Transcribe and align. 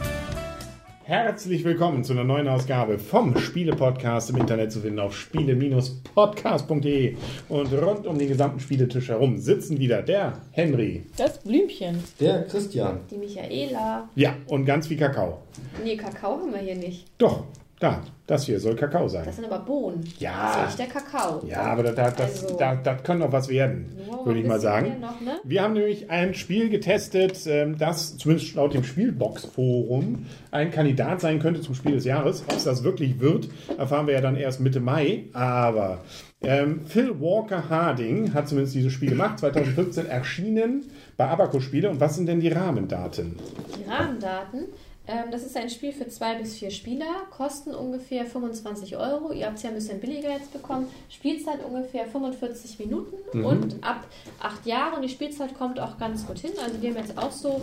Herzlich 1.05 1.63
willkommen 1.63 2.03
zu 2.03 2.11
einer 2.11 2.25
neuen 2.25 2.49
Ausgabe 2.49 2.99
vom 2.99 3.37
Spiele-Podcast 3.37 4.31
im 4.31 4.35
Internet 4.35 4.73
zu 4.73 4.81
finden 4.81 4.99
auf 4.99 5.15
spiele-podcast.de. 5.15 7.15
Und 7.47 7.71
rund 7.71 8.05
um 8.05 8.17
den 8.17 8.27
gesamten 8.27 8.59
Spieletisch 8.59 9.07
herum 9.07 9.37
sitzen 9.37 9.79
wieder 9.79 10.01
der 10.01 10.41
Henry. 10.51 11.05
Das 11.15 11.39
Blümchen. 11.39 12.03
Der 12.19 12.43
Christian. 12.43 12.99
Die 13.09 13.17
Michaela. 13.17 14.09
Ja, 14.15 14.35
und 14.47 14.65
ganz 14.65 14.89
wie 14.89 14.97
Kakao. 14.97 15.43
Nee, 15.81 15.95
Kakao 15.95 16.41
haben 16.41 16.51
wir 16.51 16.59
hier 16.59 16.75
nicht. 16.75 17.05
Doch, 17.19 17.45
da, 17.79 18.01
das 18.25 18.45
hier 18.45 18.59
soll 18.59 18.75
Kakao 18.75 19.07
sein. 19.09 19.23
Das 19.25 19.35
sind 19.35 19.45
aber 19.45 19.59
Bohnen. 19.59 20.03
Ja. 20.17 20.45
Das 20.45 20.73
ist 20.73 20.79
nicht 20.79 20.93
der 20.93 21.01
Kakao. 21.01 21.43
Ja, 21.45 21.61
aber 21.63 21.83
das, 21.83 21.95
das, 21.95 22.43
Also- 22.43 22.57
das, 22.57 22.77
das 22.83 23.03
kann 23.03 23.19
doch 23.19 23.31
was 23.33 23.49
werden, 23.49 23.97
würde 24.23 24.39
ich 24.39 24.47
mal 24.47 24.59
sagen. 24.61 24.99
Noch, 25.01 25.19
ne? 25.19 25.39
Wir 25.43 25.61
haben 25.61 25.73
nämlich 25.73 26.09
ein 26.09 26.33
Spiel 26.35 26.69
getestet, 26.69 27.37
ähm, 27.47 27.77
das 27.77 28.17
zumindest 28.17 28.55
laut 28.55 28.73
dem 28.73 28.83
Spielbox-Forum 28.83 30.25
ein 30.51 30.71
Kandidat 30.71 31.21
sein 31.21 31.39
könnte 31.39 31.61
zum 31.61 31.75
Spiel 31.75 31.93
des 31.93 32.05
Jahres. 32.05 32.43
Ob 32.47 32.55
es 32.55 32.63
das 32.63 32.83
wirklich 32.83 33.19
wird, 33.19 33.49
erfahren 33.77 34.07
wir 34.07 34.13
ja 34.13 34.21
dann 34.21 34.35
erst 34.37 34.61
Mitte 34.61 34.79
Mai. 34.79 35.25
Aber 35.33 35.99
ähm, 36.41 36.85
Phil 36.85 37.19
Walker 37.19 37.69
Harding 37.69 38.33
hat 38.33 38.47
zumindest 38.47 38.75
dieses 38.75 38.93
Spiel 38.93 39.09
gemacht, 39.09 39.39
2015 39.39 40.05
erschienen 40.07 40.85
bei 41.17 41.27
Abaco 41.27 41.59
Spiele. 41.59 41.89
Und 41.89 41.99
was 41.99 42.15
sind 42.15 42.27
denn 42.27 42.39
die 42.39 42.49
Rahmendaten? 42.49 43.35
Die 43.77 43.89
Rahmendaten. 43.89 44.67
Ähm, 45.07 45.25
das 45.31 45.43
ist 45.43 45.55
ein 45.55 45.69
Spiel 45.69 45.91
für 45.93 46.07
zwei 46.07 46.35
bis 46.35 46.55
vier 46.55 46.71
Spieler, 46.71 47.05
kosten 47.29 47.75
ungefähr 47.75 48.25
25 48.25 48.97
Euro. 48.97 49.31
Ihr 49.31 49.45
habt 49.45 49.57
es 49.57 49.63
ja 49.63 49.69
ein 49.69 49.75
bisschen 49.75 49.99
billiger 49.99 50.31
jetzt 50.31 50.51
bekommen. 50.51 50.87
Spielzeit 51.09 51.63
ungefähr 51.63 52.07
45 52.07 52.79
Minuten 52.79 53.15
Mhm. 53.37 53.45
und 53.45 53.83
ab 53.83 54.05
acht 54.39 54.65
Jahren. 54.65 55.01
Die 55.01 55.09
Spielzeit 55.09 55.53
kommt 55.57 55.79
auch 55.79 55.97
ganz 55.99 56.25
gut 56.25 56.39
hin. 56.39 56.51
Also 56.63 56.81
wir 56.81 56.89
haben 56.89 56.97
jetzt 56.97 57.17
auch 57.17 57.31
so 57.31 57.61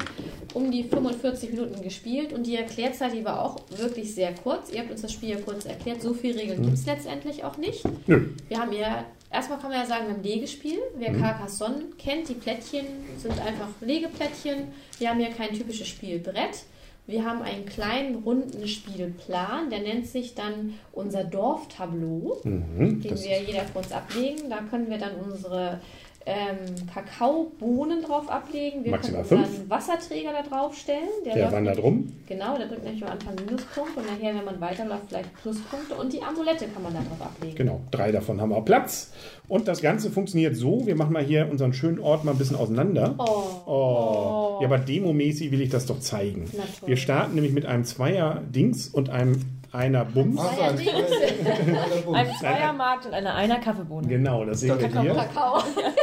um 0.55 0.71
die 0.71 0.84
45 0.84 1.51
Minuten 1.51 1.83
gespielt 1.83 2.33
und 2.33 2.47
die 2.47 2.57
Erklärzeit, 2.57 3.12
die 3.12 3.25
war 3.25 3.43
auch 3.45 3.56
wirklich 3.77 4.15
sehr 4.15 4.33
kurz. 4.34 4.71
Ihr 4.73 4.81
habt 4.81 4.91
uns 4.93 5.03
das 5.03 5.12
Spiel 5.12 5.31
ja 5.31 5.41
kurz 5.41 5.65
erklärt. 5.65 6.01
So 6.03 6.15
viele 6.15 6.39
Regeln 6.41 6.62
gibt 6.62 6.75
es 6.75 6.87
letztendlich 6.87 7.43
auch 7.45 7.56
nicht. 7.56 7.84
Nö. 8.06 8.29
Wir 8.49 8.59
haben 8.59 8.73
ja, 8.73 9.05
erstmal 9.33 9.59
kann 9.59 9.71
man 9.71 9.81
ja 9.81 9.87
sagen, 9.87 10.06
wir 10.06 10.15
haben 10.15 10.21
ein 10.21 10.25
Legespiel. 10.25 10.79
Wer 10.97 11.12
Carcassonne 11.15 11.84
kennt, 11.99 12.29
die 12.29 12.34
Plättchen 12.34 12.87
sind 13.19 13.33
einfach 13.41 13.69
Legeplättchen. 13.81 14.69
Wir 14.99 15.11
haben 15.11 15.21
ja 15.21 15.29
kein 15.31 15.53
typisches 15.55 15.89
Spielbrett. 15.89 16.65
Wir 17.06 17.25
haben 17.25 17.42
einen 17.42 17.67
kleinen 17.67 18.17
runden 18.22 18.67
Spielplan, 18.69 19.70
der 19.70 19.81
nennt 19.81 20.06
sich 20.06 20.34
dann 20.34 20.75
unser 20.92 21.25
Dorftableau, 21.25 22.39
Mhm, 22.44 23.00
den 23.03 23.17
wir 23.22 23.42
jeder 23.42 23.64
uns 23.75 23.91
ablegen. 23.92 24.48
Da 24.48 24.59
können 24.70 24.89
wir 24.89 24.98
dann 24.98 25.17
unsere 25.17 25.81
ähm, 26.27 26.59
Kakaobohnen 26.92 28.03
drauf 28.03 28.31
ablegen. 28.31 28.84
Wir 28.84 28.92
Maximal 28.92 29.23
können 29.25 29.42
unseren 29.42 29.56
fünf. 29.62 29.70
Wasserträger 29.70 30.31
da 30.33 30.42
drauf 30.48 30.77
stellen. 30.77 31.09
der 31.25 31.37
läuft 31.37 31.53
wandert 31.53 31.83
rum. 31.83 32.12
Genau, 32.28 32.56
der 32.56 32.69
drückt 32.69 32.84
nämlich 32.84 33.03
am 33.05 33.11
Anfang 33.11 33.34
Minuspunkte 33.34 34.01
und 34.01 34.06
nachher, 34.06 34.34
wenn 34.34 34.45
man 34.45 34.61
weiterläuft, 34.61 35.03
vielleicht 35.09 35.34
Pluspunkte. 35.43 35.95
Und 35.95 36.12
die 36.12 36.23
Amulette 36.23 36.69
kann 36.69 36.83
man 36.83 36.95
da 36.95 37.00
drauf 37.00 37.20
ablegen. 37.23 37.56
Genau, 37.56 37.81
drei 37.91 38.12
davon 38.12 38.41
haben 38.41 38.50
wir 38.50 38.61
Platz. 38.62 39.12
Und 39.48 39.69
das 39.69 39.83
Ganze 39.83 40.11
funktioniert 40.11 40.56
so: 40.56 40.87
Wir 40.87 40.95
machen 40.97 41.12
mal 41.12 41.23
hier 41.25 41.48
unseren 41.50 41.73
schönen 41.73 41.98
Ort 41.98 42.25
mal 42.25 42.33
ein 42.33 42.39
bisschen 42.39 42.56
auseinander. 42.56 43.15
Oh. 43.19 43.70
Oh. 43.70 44.59
Ja, 44.61 44.67
aber 44.69 44.78
demomäßig 44.78 45.50
will 45.50 45.61
ich 45.61 45.70
das 45.70 45.87
doch 45.87 45.98
zeigen. 46.00 46.45
Na 46.56 46.62
toll. 46.78 46.89
Wir 46.89 46.97
starten 46.97 47.34
nämlich 47.34 47.53
mit 47.53 47.67
einem 47.67 47.84
Zweier-Dings 47.84 48.89
und 48.89 49.11
einem 49.11 49.41
einer 49.72 50.04
Bums. 50.04 50.39
Ein 50.39 50.77
Zweier- 50.77 52.15
Ein 52.15 52.27
Zweiermarkt 52.39 53.06
und 53.06 53.15
eine 53.15 53.33
Einer 53.34 53.59
Kaffeebohne. 53.59 54.06
Genau, 54.06 54.44
das 54.44 54.60
sehen 54.60 54.78
wir 54.78 55.00
hier. 55.00 55.15
Kakao. 55.15 55.59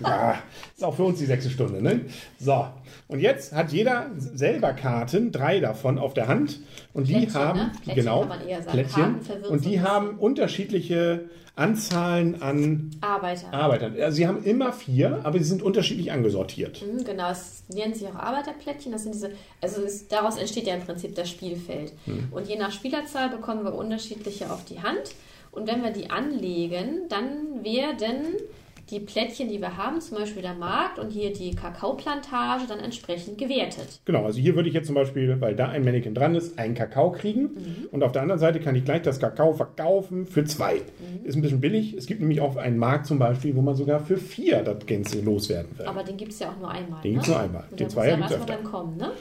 Ja, 0.00 0.38
ist 0.76 0.84
auch 0.84 0.94
für 0.94 1.04
uns 1.04 1.18
die 1.18 1.26
sechste 1.26 1.50
Stunde, 1.50 1.82
ne? 1.82 2.02
So, 2.38 2.66
und 3.08 3.20
jetzt 3.20 3.52
hat 3.52 3.72
jeder 3.72 4.10
selber 4.16 4.72
Karten, 4.72 5.32
drei 5.32 5.60
davon 5.60 5.98
auf 5.98 6.14
der 6.14 6.28
Hand. 6.28 6.60
Und 6.92 7.08
die 7.08 7.14
Plättchen, 7.14 7.34
haben, 7.34 7.58
ne? 7.58 7.72
Plättchen 7.82 7.94
genau. 7.94 8.26
Plättchen. 8.70 9.20
Und 9.48 9.64
die 9.64 9.80
haben 9.80 10.18
unterschiedliche 10.18 11.28
Anzahlen 11.56 12.40
an 12.40 12.90
Arbeiter. 13.00 13.52
Arbeitern. 13.52 13.94
Also 14.00 14.16
sie 14.16 14.26
haben 14.26 14.42
immer 14.44 14.72
vier, 14.72 15.20
aber 15.24 15.38
sie 15.38 15.44
sind 15.44 15.62
unterschiedlich 15.62 16.10
angesortiert. 16.10 16.82
Mhm, 16.82 17.04
Genau, 17.04 17.30
es 17.30 17.64
nennen 17.68 17.92
sich 17.92 18.08
auch 18.08 18.14
Arbeiterplättchen. 18.14 18.92
Das 18.92 19.02
sind 19.02 19.14
diese, 19.14 19.32
also 19.60 19.82
es, 19.82 20.08
daraus 20.08 20.38
entsteht 20.38 20.66
ja 20.66 20.74
im 20.74 20.82
Prinzip 20.82 21.14
das 21.14 21.28
Spielfeld. 21.28 21.92
Hm. 22.06 22.28
Und 22.30 22.48
je 22.48 22.56
nach 22.56 22.72
Spielerzahl 22.72 23.28
bekommen 23.28 23.64
wir 23.64 23.74
unterschiedliche 23.74 24.50
auf 24.50 24.64
die 24.64 24.80
Hand. 24.80 25.14
Und 25.52 25.66
wenn 25.66 25.82
wir 25.82 25.90
die 25.90 26.10
anlegen, 26.10 27.08
dann 27.08 27.64
werden 27.64 28.36
die 28.90 29.00
Plättchen, 29.00 29.48
die 29.48 29.60
wir 29.60 29.76
haben, 29.76 30.00
zum 30.00 30.18
Beispiel 30.18 30.42
der 30.42 30.54
Markt 30.54 30.98
und 30.98 31.10
hier 31.10 31.32
die 31.32 31.54
Kakaoplantage, 31.54 32.64
dann 32.68 32.80
entsprechend 32.80 33.38
gewertet. 33.38 34.00
Genau, 34.04 34.24
also 34.24 34.40
hier 34.40 34.56
würde 34.56 34.68
ich 34.68 34.74
jetzt 34.74 34.86
zum 34.86 34.94
Beispiel, 34.94 35.40
weil 35.40 35.54
da 35.54 35.68
ein 35.68 35.84
Mannequin 35.84 36.14
dran 36.14 36.34
ist, 36.34 36.58
einen 36.58 36.74
Kakao 36.74 37.12
kriegen. 37.12 37.42
Mhm. 37.42 37.88
Und 37.90 38.02
auf 38.02 38.12
der 38.12 38.22
anderen 38.22 38.40
Seite 38.40 38.60
kann 38.60 38.74
ich 38.74 38.84
gleich 38.84 39.02
das 39.02 39.20
Kakao 39.20 39.52
verkaufen 39.52 40.26
für 40.26 40.44
zwei. 40.44 40.74
Mhm. 40.74 41.24
Ist 41.24 41.36
ein 41.36 41.42
bisschen 41.42 41.60
billig. 41.60 41.94
Es 41.94 42.06
gibt 42.06 42.20
nämlich 42.20 42.40
auch 42.40 42.56
einen 42.56 42.78
Markt 42.78 43.06
zum 43.06 43.18
Beispiel, 43.18 43.54
wo 43.56 43.62
man 43.62 43.74
sogar 43.74 44.00
für 44.00 44.16
vier 44.16 44.62
das 44.62 44.84
Gänze 44.86 45.20
loswerden 45.20 45.78
will. 45.78 45.86
Aber 45.86 46.02
den 46.02 46.16
gibt 46.16 46.32
es 46.32 46.40
ja 46.40 46.50
auch 46.50 46.58
nur 46.58 46.70
einmal. 46.70 47.00
Den 47.02 47.12
ne? 47.12 47.14
gibt's 47.14 47.28
nur 47.28 47.40
einmal. 47.40 47.64
Und 47.70 47.80
Den 47.80 47.90
Zweier 47.90 48.16
gibt's 48.16 48.32
erstmal 48.32 48.56
öfter. 48.56 48.62
dann 48.62 48.72
kommen, 48.72 48.96
ne? 48.96 49.12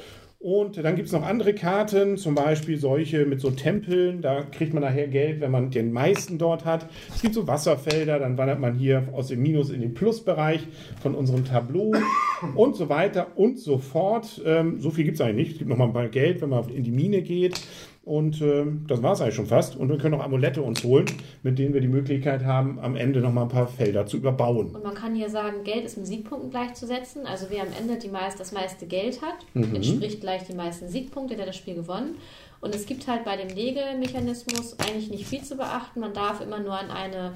Und 0.41 0.77
dann 0.77 0.95
gibt 0.95 1.07
es 1.07 1.11
noch 1.11 1.23
andere 1.23 1.53
Karten, 1.53 2.15
zum 2.15 2.33
Beispiel 2.33 2.77
solche 2.77 3.25
mit 3.25 3.41
so 3.41 3.51
Tempeln. 3.51 4.21
Da 4.21 4.43
kriegt 4.43 4.73
man 4.73 4.81
nachher 4.81 5.09
Geld, 5.09 5.41
wenn 5.41 5.51
man 5.51 5.69
den 5.69 5.91
meisten 5.91 6.37
dort 6.37 6.63
hat. 6.63 6.87
Es 7.13 7.21
gibt 7.21 7.33
so 7.33 7.45
Wasserfelder, 7.45 8.19
dann 8.19 8.37
wandert 8.37 8.61
man 8.61 8.73
hier 8.73 9.09
aus 9.11 9.27
dem 9.27 9.41
Minus 9.41 9.69
in 9.69 9.81
den 9.81 9.93
Plusbereich 9.93 10.61
von 11.01 11.13
unserem 11.13 11.43
Tableau 11.43 11.91
und 12.55 12.77
so 12.77 12.87
weiter 12.87 13.27
und 13.35 13.59
so 13.59 13.79
fort. 13.79 14.41
Ähm, 14.45 14.79
so 14.79 14.91
viel 14.91 15.03
gibt 15.03 15.15
es 15.15 15.21
eigentlich 15.21 15.35
nicht. 15.35 15.51
Es 15.51 15.57
gibt 15.57 15.69
noch 15.69 15.77
mal 15.77 15.87
ein 15.87 15.93
paar 15.93 16.07
Geld, 16.07 16.41
wenn 16.41 16.49
man 16.49 16.69
in 16.69 16.85
die 16.85 16.91
Mine 16.91 17.21
geht. 17.21 17.59
Und 18.09 18.41
ähm, 18.41 18.85
das 18.87 19.03
war 19.03 19.13
es 19.13 19.21
eigentlich 19.21 19.35
schon 19.35 19.45
fast. 19.45 19.75
Und 19.75 19.87
wir 19.89 19.99
können 19.99 20.15
auch 20.15 20.23
Amulette 20.23 20.63
uns 20.63 20.83
holen, 20.83 21.05
mit 21.43 21.59
denen 21.59 21.75
wir 21.75 21.81
die 21.81 21.87
Möglichkeit 21.87 22.43
haben, 22.43 22.79
am 22.79 22.95
Ende 22.95 23.19
noch 23.21 23.31
mal 23.31 23.43
ein 23.43 23.49
paar 23.49 23.67
Felder 23.67 24.07
zu 24.07 24.17
überbauen. 24.17 24.71
Und 24.73 24.83
man 24.83 24.95
kann 24.95 25.13
hier 25.13 25.29
sagen, 25.29 25.63
Geld 25.63 25.85
ist 25.85 25.95
mit 25.95 26.07
Siegpunkten 26.07 26.49
gleichzusetzen. 26.49 27.27
Also 27.27 27.45
wer 27.49 27.61
am 27.61 27.69
Ende 27.79 27.97
die 27.99 28.07
meist, 28.09 28.39
das 28.39 28.51
meiste 28.51 28.87
Geld 28.87 29.21
hat, 29.21 29.35
Mhm. 29.53 29.75
entspricht 29.75 30.21
gleich 30.21 30.41
die 30.47 30.55
meisten 30.55 30.89
Siegpunkte, 30.89 31.35
der 31.35 31.45
das 31.45 31.55
Spiel 31.55 31.75
gewonnen. 31.75 32.15
Und 32.61 32.73
es 32.73 32.87
gibt 32.87 33.07
halt 33.07 33.23
bei 33.25 33.37
dem 33.37 33.49
Legemechanismus 33.55 34.77
eigentlich 34.79 35.09
nicht 35.11 35.27
viel 35.27 35.43
zu 35.43 35.55
beachten. 35.55 35.99
Man 35.99 36.13
darf 36.13 36.41
immer 36.41 36.59
nur 36.59 36.73
an 36.73 36.89
eine, 36.89 37.33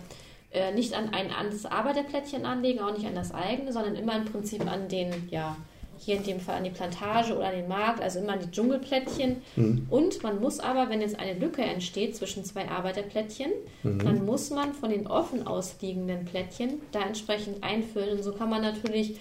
äh, 0.51 0.73
nicht 0.73 0.94
an 0.95 1.09
ein 1.13 1.29
anderes 1.31 1.66
Arbeiterplättchen 1.66 2.45
anlegen, 2.45 2.79
auch 2.79 2.94
nicht 2.97 3.05
an 3.05 3.16
das 3.16 3.31
eigene, 3.31 3.72
sondern 3.72 3.95
immer 3.95 4.16
im 4.17 4.25
Prinzip 4.25 4.66
an 4.69 4.88
den, 4.90 5.11
ja, 5.29 5.55
hier 5.97 6.17
in 6.17 6.23
dem 6.23 6.39
Fall 6.39 6.57
an 6.57 6.63
die 6.63 6.69
Plantage 6.69 7.35
oder 7.35 7.47
an 7.47 7.55
den 7.55 7.67
Markt, 7.67 8.01
also 8.01 8.19
immer 8.19 8.33
an 8.33 8.39
die 8.41 8.51
Dschungelplättchen. 8.51 9.41
Und 9.89 10.23
man 10.23 10.41
muss 10.41 10.59
aber, 10.59 10.89
wenn 10.89 11.01
jetzt 11.01 11.19
eine 11.19 11.33
Lücke 11.39 11.61
entsteht 11.61 12.15
zwischen 12.15 12.43
zwei 12.43 12.67
Arbeiterplättchen, 12.67 13.51
dann 13.83 14.25
muss 14.25 14.49
man 14.49 14.73
von 14.73 14.89
den 14.89 15.07
offen 15.07 15.47
ausliegenden 15.47 16.25
Plättchen 16.25 16.81
da 16.91 17.01
entsprechend 17.01 17.63
einfüllen. 17.63 18.17
Und 18.17 18.23
so 18.23 18.33
kann 18.33 18.49
man 18.49 18.61
natürlich 18.61 19.17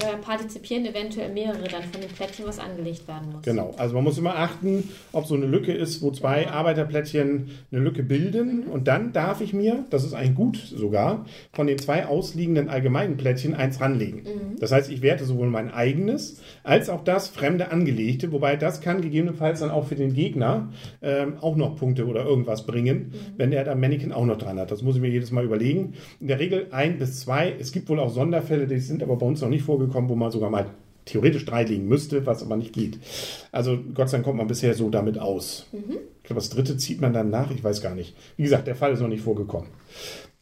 äh, 0.00 0.16
partizipieren, 0.20 0.86
eventuell 0.86 1.32
mehrere 1.32 1.64
dann 1.64 1.82
von 1.84 2.00
den 2.00 2.10
Plättchen, 2.10 2.46
was 2.46 2.58
angelegt 2.58 3.06
werden 3.08 3.32
muss. 3.32 3.42
Genau, 3.42 3.74
also 3.76 3.94
man 3.94 4.04
muss 4.04 4.18
immer 4.18 4.36
achten, 4.36 4.88
ob 5.12 5.26
so 5.26 5.34
eine 5.34 5.46
Lücke 5.46 5.72
ist, 5.72 6.02
wo 6.02 6.10
zwei 6.10 6.48
Arbeiterplättchen 6.48 7.50
eine 7.70 7.80
Lücke 7.80 8.02
bilden. 8.02 8.64
Und 8.64 8.88
dann 8.88 9.12
darf 9.12 9.40
ich 9.40 9.52
mir, 9.52 9.84
das 9.90 10.04
ist 10.04 10.14
eigentlich 10.14 10.34
gut 10.34 10.56
sogar, 10.56 11.26
von 11.52 11.66
den 11.66 11.78
zwei 11.78 12.06
ausliegenden 12.06 12.68
allgemeinen 12.68 13.16
Plättchen 13.16 13.54
eins 13.54 13.80
ranlegen. 13.80 14.22
Das 14.58 14.72
heißt, 14.72 14.90
ich 14.90 15.02
werte 15.02 15.24
sowohl 15.24 15.48
mein 15.48 15.72
eigenes 15.72 16.40
als 16.62 16.88
auch 16.88 17.04
das 17.04 17.28
fremde 17.28 17.70
angelegte, 17.70 18.32
wobei 18.32 18.56
das 18.56 18.80
kann 18.80 19.00
gegebenenfalls 19.00 19.60
dann 19.60 19.70
auch 19.70 19.86
für 19.86 19.94
den 19.94 20.14
Gegner 20.14 20.70
ähm, 21.02 21.34
auch 21.40 21.56
noch 21.56 21.76
Punkte 21.76 22.06
oder 22.06 22.24
irgendwas 22.24 22.66
bringen, 22.66 23.12
wenn 23.36 23.52
er 23.52 23.64
da 23.64 23.74
Mannequin 23.74 24.12
auch 24.12 24.24
noch 24.24 24.38
dran 24.38 24.58
hat. 24.58 24.70
Das 24.70 24.82
muss 24.82 24.96
ich 24.96 25.02
mir 25.02 25.08
jedes 25.08 25.30
Mal 25.30 25.44
überlegen. 25.44 25.94
In 26.20 26.28
der 26.28 26.38
Regel 26.38 26.66
ein 26.70 26.98
bis 26.98 27.20
zwei. 27.20 27.54
Es 27.58 27.72
gibt 27.72 27.88
wohl 27.88 28.00
auch 28.00 28.10
Sonderfälle, 28.10 28.66
die 28.66 28.78
sind 28.78 29.02
aber 29.02 29.16
bei 29.16 29.26
uns 29.26 29.40
noch 29.40 29.48
nicht 29.48 29.62
vorgekommen, 29.62 29.85
wo 29.94 30.14
man 30.14 30.30
sogar 30.30 30.50
mal 30.50 30.66
theoretisch 31.04 31.44
drei 31.44 31.62
liegen 31.62 31.86
müsste, 31.86 32.26
was 32.26 32.42
aber 32.42 32.56
nicht 32.56 32.72
geht. 32.72 32.98
Also 33.52 33.78
Gott 33.94 34.10
sei 34.10 34.18
Dank 34.18 34.24
kommt 34.24 34.38
man 34.38 34.48
bisher 34.48 34.74
so 34.74 34.90
damit 34.90 35.18
aus. 35.18 35.66
Ich 35.72 36.24
glaube, 36.24 36.40
das 36.40 36.50
dritte 36.50 36.76
zieht 36.76 37.00
man 37.00 37.12
dann 37.12 37.30
nach, 37.30 37.50
ich 37.52 37.62
weiß 37.62 37.80
gar 37.80 37.94
nicht. 37.94 38.16
Wie 38.36 38.42
gesagt, 38.42 38.66
der 38.66 38.74
Fall 38.74 38.92
ist 38.92 39.00
noch 39.00 39.08
nicht 39.08 39.22
vorgekommen. 39.22 39.68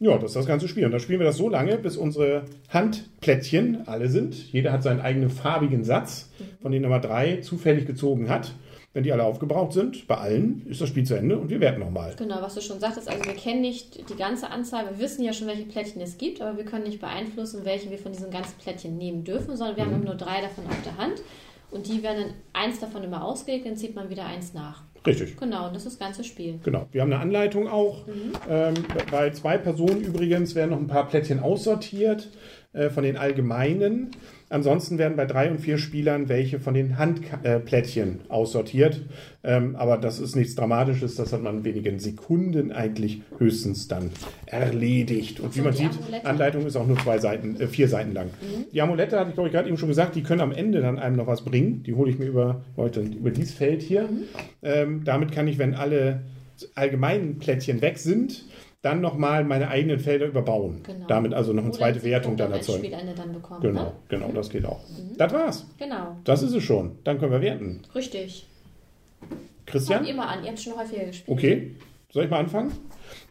Ja, 0.00 0.14
das 0.16 0.30
ist 0.30 0.36
das 0.36 0.46
ganze 0.46 0.66
Spiel. 0.66 0.84
Und 0.84 0.90
dann 0.90 1.00
spielen 1.00 1.20
wir 1.20 1.26
das 1.26 1.36
so 1.36 1.48
lange, 1.48 1.78
bis 1.78 1.96
unsere 1.96 2.44
Handplättchen 2.70 3.86
alle 3.86 4.08
sind. 4.08 4.52
Jeder 4.52 4.72
hat 4.72 4.82
seinen 4.82 5.00
eigenen 5.00 5.30
farbigen 5.30 5.84
Satz, 5.84 6.30
von 6.60 6.72
denen 6.72 6.84
er 6.84 6.90
mal 6.90 6.98
drei 6.98 7.36
zufällig 7.36 7.86
gezogen 7.86 8.28
hat. 8.28 8.54
Wenn 8.94 9.02
die 9.02 9.12
alle 9.12 9.24
aufgebraucht 9.24 9.72
sind, 9.72 10.06
bei 10.06 10.16
allen 10.16 10.64
ist 10.68 10.80
das 10.80 10.88
Spiel 10.88 11.04
zu 11.04 11.14
Ende 11.14 11.36
und 11.36 11.50
wir 11.50 11.58
werten 11.58 11.80
nochmal. 11.80 12.14
Genau, 12.16 12.40
was 12.40 12.54
du 12.54 12.60
schon 12.60 12.78
sagtest, 12.78 13.08
also 13.08 13.24
wir 13.24 13.34
kennen 13.34 13.60
nicht 13.60 14.08
die 14.08 14.14
ganze 14.14 14.50
Anzahl, 14.50 14.86
wir 14.88 15.00
wissen 15.00 15.24
ja 15.24 15.32
schon, 15.32 15.48
welche 15.48 15.64
Plättchen 15.64 16.00
es 16.00 16.16
gibt, 16.16 16.40
aber 16.40 16.56
wir 16.56 16.64
können 16.64 16.84
nicht 16.84 17.00
beeinflussen, 17.00 17.64
welche 17.64 17.90
wir 17.90 17.98
von 17.98 18.12
diesen 18.12 18.30
ganzen 18.30 18.56
Plättchen 18.56 18.96
nehmen 18.96 19.24
dürfen, 19.24 19.56
sondern 19.56 19.76
wir 19.76 19.84
haben 19.84 19.94
immer 19.94 20.04
nur 20.04 20.14
drei 20.14 20.40
davon 20.40 20.64
auf 20.68 20.80
der 20.84 20.96
Hand 20.96 21.22
und 21.72 21.88
die 21.88 22.04
werden 22.04 22.22
dann 22.22 22.34
eins 22.52 22.78
davon 22.78 23.02
immer 23.02 23.24
ausgelegt, 23.24 23.66
dann 23.66 23.76
zieht 23.76 23.96
man 23.96 24.10
wieder 24.10 24.26
eins 24.26 24.54
nach. 24.54 24.84
Richtig. 25.04 25.36
Genau, 25.36 25.66
und 25.66 25.74
das 25.74 25.84
ist 25.84 25.94
das 25.94 25.98
ganze 25.98 26.22
Spiel. 26.22 26.60
Genau. 26.62 26.86
Wir 26.92 27.02
haben 27.02 27.12
eine 27.12 27.20
Anleitung 27.20 27.68
auch. 27.68 28.06
Ähm, 28.48 28.74
bei 29.10 29.30
zwei 29.30 29.58
Personen 29.58 30.02
übrigens 30.02 30.54
werden 30.54 30.70
noch 30.70 30.78
ein 30.78 30.86
paar 30.86 31.08
Plättchen 31.08 31.40
aussortiert 31.40 32.30
äh, 32.72 32.90
von 32.90 33.02
den 33.02 33.16
allgemeinen. 33.16 34.12
Ansonsten 34.50 34.98
werden 34.98 35.16
bei 35.16 35.26
drei 35.26 35.50
und 35.50 35.60
vier 35.60 35.78
Spielern 35.78 36.28
welche 36.28 36.60
von 36.60 36.74
den 36.74 36.98
Handplättchen 36.98 38.20
aussortiert. 38.28 39.02
Ähm, 39.42 39.74
aber 39.76 39.96
das 39.96 40.20
ist 40.20 40.36
nichts 40.36 40.54
Dramatisches. 40.54 41.16
Das 41.16 41.32
hat 41.32 41.42
man 41.42 41.58
in 41.58 41.64
wenigen 41.64 41.98
Sekunden 41.98 42.70
eigentlich 42.70 43.22
höchstens 43.38 43.88
dann 43.88 44.10
erledigt. 44.46 45.40
Und 45.40 45.56
wie 45.56 45.60
man 45.60 45.72
sieht, 45.72 45.90
Amulette? 45.98 46.26
Anleitung 46.26 46.66
ist 46.66 46.76
auch 46.76 46.86
nur 46.86 46.98
zwei 46.98 47.18
Seiten, 47.18 47.60
äh, 47.60 47.66
vier 47.66 47.88
Seiten 47.88 48.12
lang. 48.12 48.30
Die 48.72 48.80
Amulette 48.80 49.18
hatte 49.18 49.30
ich 49.30 49.34
glaube 49.34 49.48
ich 49.48 49.54
gerade 49.54 49.68
eben 49.68 49.78
schon 49.78 49.88
gesagt, 49.88 50.14
die 50.14 50.22
können 50.22 50.40
am 50.40 50.52
Ende 50.52 50.80
dann 50.80 50.98
einem 50.98 51.16
noch 51.16 51.26
was 51.26 51.42
bringen. 51.42 51.82
Die 51.82 51.94
hole 51.94 52.10
ich 52.10 52.18
mir 52.18 52.26
über 52.26 52.62
heute 52.76 53.00
über 53.00 53.30
dieses 53.30 53.54
Feld 53.54 53.82
hier. 53.82 54.08
Ähm, 54.62 55.02
damit 55.04 55.32
kann 55.32 55.48
ich, 55.48 55.58
wenn 55.58 55.74
alle 55.74 56.20
allgemeinen 56.74 57.38
Plättchen 57.38 57.80
weg 57.80 57.98
sind, 57.98 58.44
dann 58.84 59.00
nochmal 59.00 59.44
meine 59.44 59.68
eigenen 59.68 59.98
Felder 59.98 60.26
überbauen. 60.26 60.82
Genau. 60.82 61.06
Damit 61.06 61.32
also 61.32 61.52
noch 61.52 61.62
eine 61.62 61.70
Oder 61.70 61.78
zweite 61.78 62.02
Wertung 62.02 62.36
dann 62.36 62.52
erzeugen. 62.52 62.84
Endspielende 62.84 63.14
dann 63.14 63.32
bekommen. 63.32 63.60
Genau, 63.62 63.82
Ne? 63.84 63.92
genau, 64.08 64.28
das 64.32 64.50
geht 64.50 64.66
auch. 64.66 64.80
Das 65.16 65.32
war's. 65.32 65.66
Genau, 65.78 66.16
Das 66.24 66.42
ist 66.42 66.52
es 66.54 66.62
schon. 66.62 66.92
Dann 67.04 67.18
können 67.18 67.32
wir 67.32 67.40
werten. 67.40 67.80
richtig. 67.94 68.46
Christian? 69.66 69.98
Fangt 70.00 70.08
ihr 70.10 70.14
mal 70.14 70.26
an, 70.26 70.44
ihr 70.44 70.50
habt 70.50 70.60
schon 70.60 70.76
häufiger 70.76 71.04
gespielt. 71.06 71.28
Okay. 71.38 71.70
Soll 72.12 72.24
ich 72.24 72.30
mal 72.30 72.40
anfangen? 72.40 72.72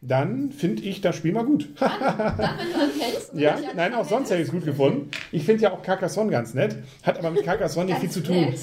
Dann 0.02 0.52
finde 0.52 0.82
ich 0.84 1.00
das 1.02 1.16
Spiel 1.16 1.32
mal 1.32 1.46
gut. 1.46 1.70
Dann, 1.80 1.92
wenn 1.92 2.74
du 2.74 2.80
anfängst. 2.80 3.32
Ja, 3.36 3.58
nein, 3.76 3.94
auch 3.94 4.06
sonst 4.06 4.30
hätte 4.30 4.42
ich 4.42 4.48
es 4.48 4.54
gut 4.54 4.66
gefunden. 4.66 5.10
Ich 5.34 5.46
finde 5.46 5.64
ja 5.64 5.74
auch 5.74 5.82
Carcassonne 5.82 6.30
ganz 6.30 6.54
nett, 6.54 6.78
hat 7.02 7.18
aber 7.18 7.32
mit 7.32 7.44
Carcassonne 7.44 7.88
nicht 7.88 8.00
viel 8.02 8.12
zu 8.12 8.22
tun. 8.22 8.54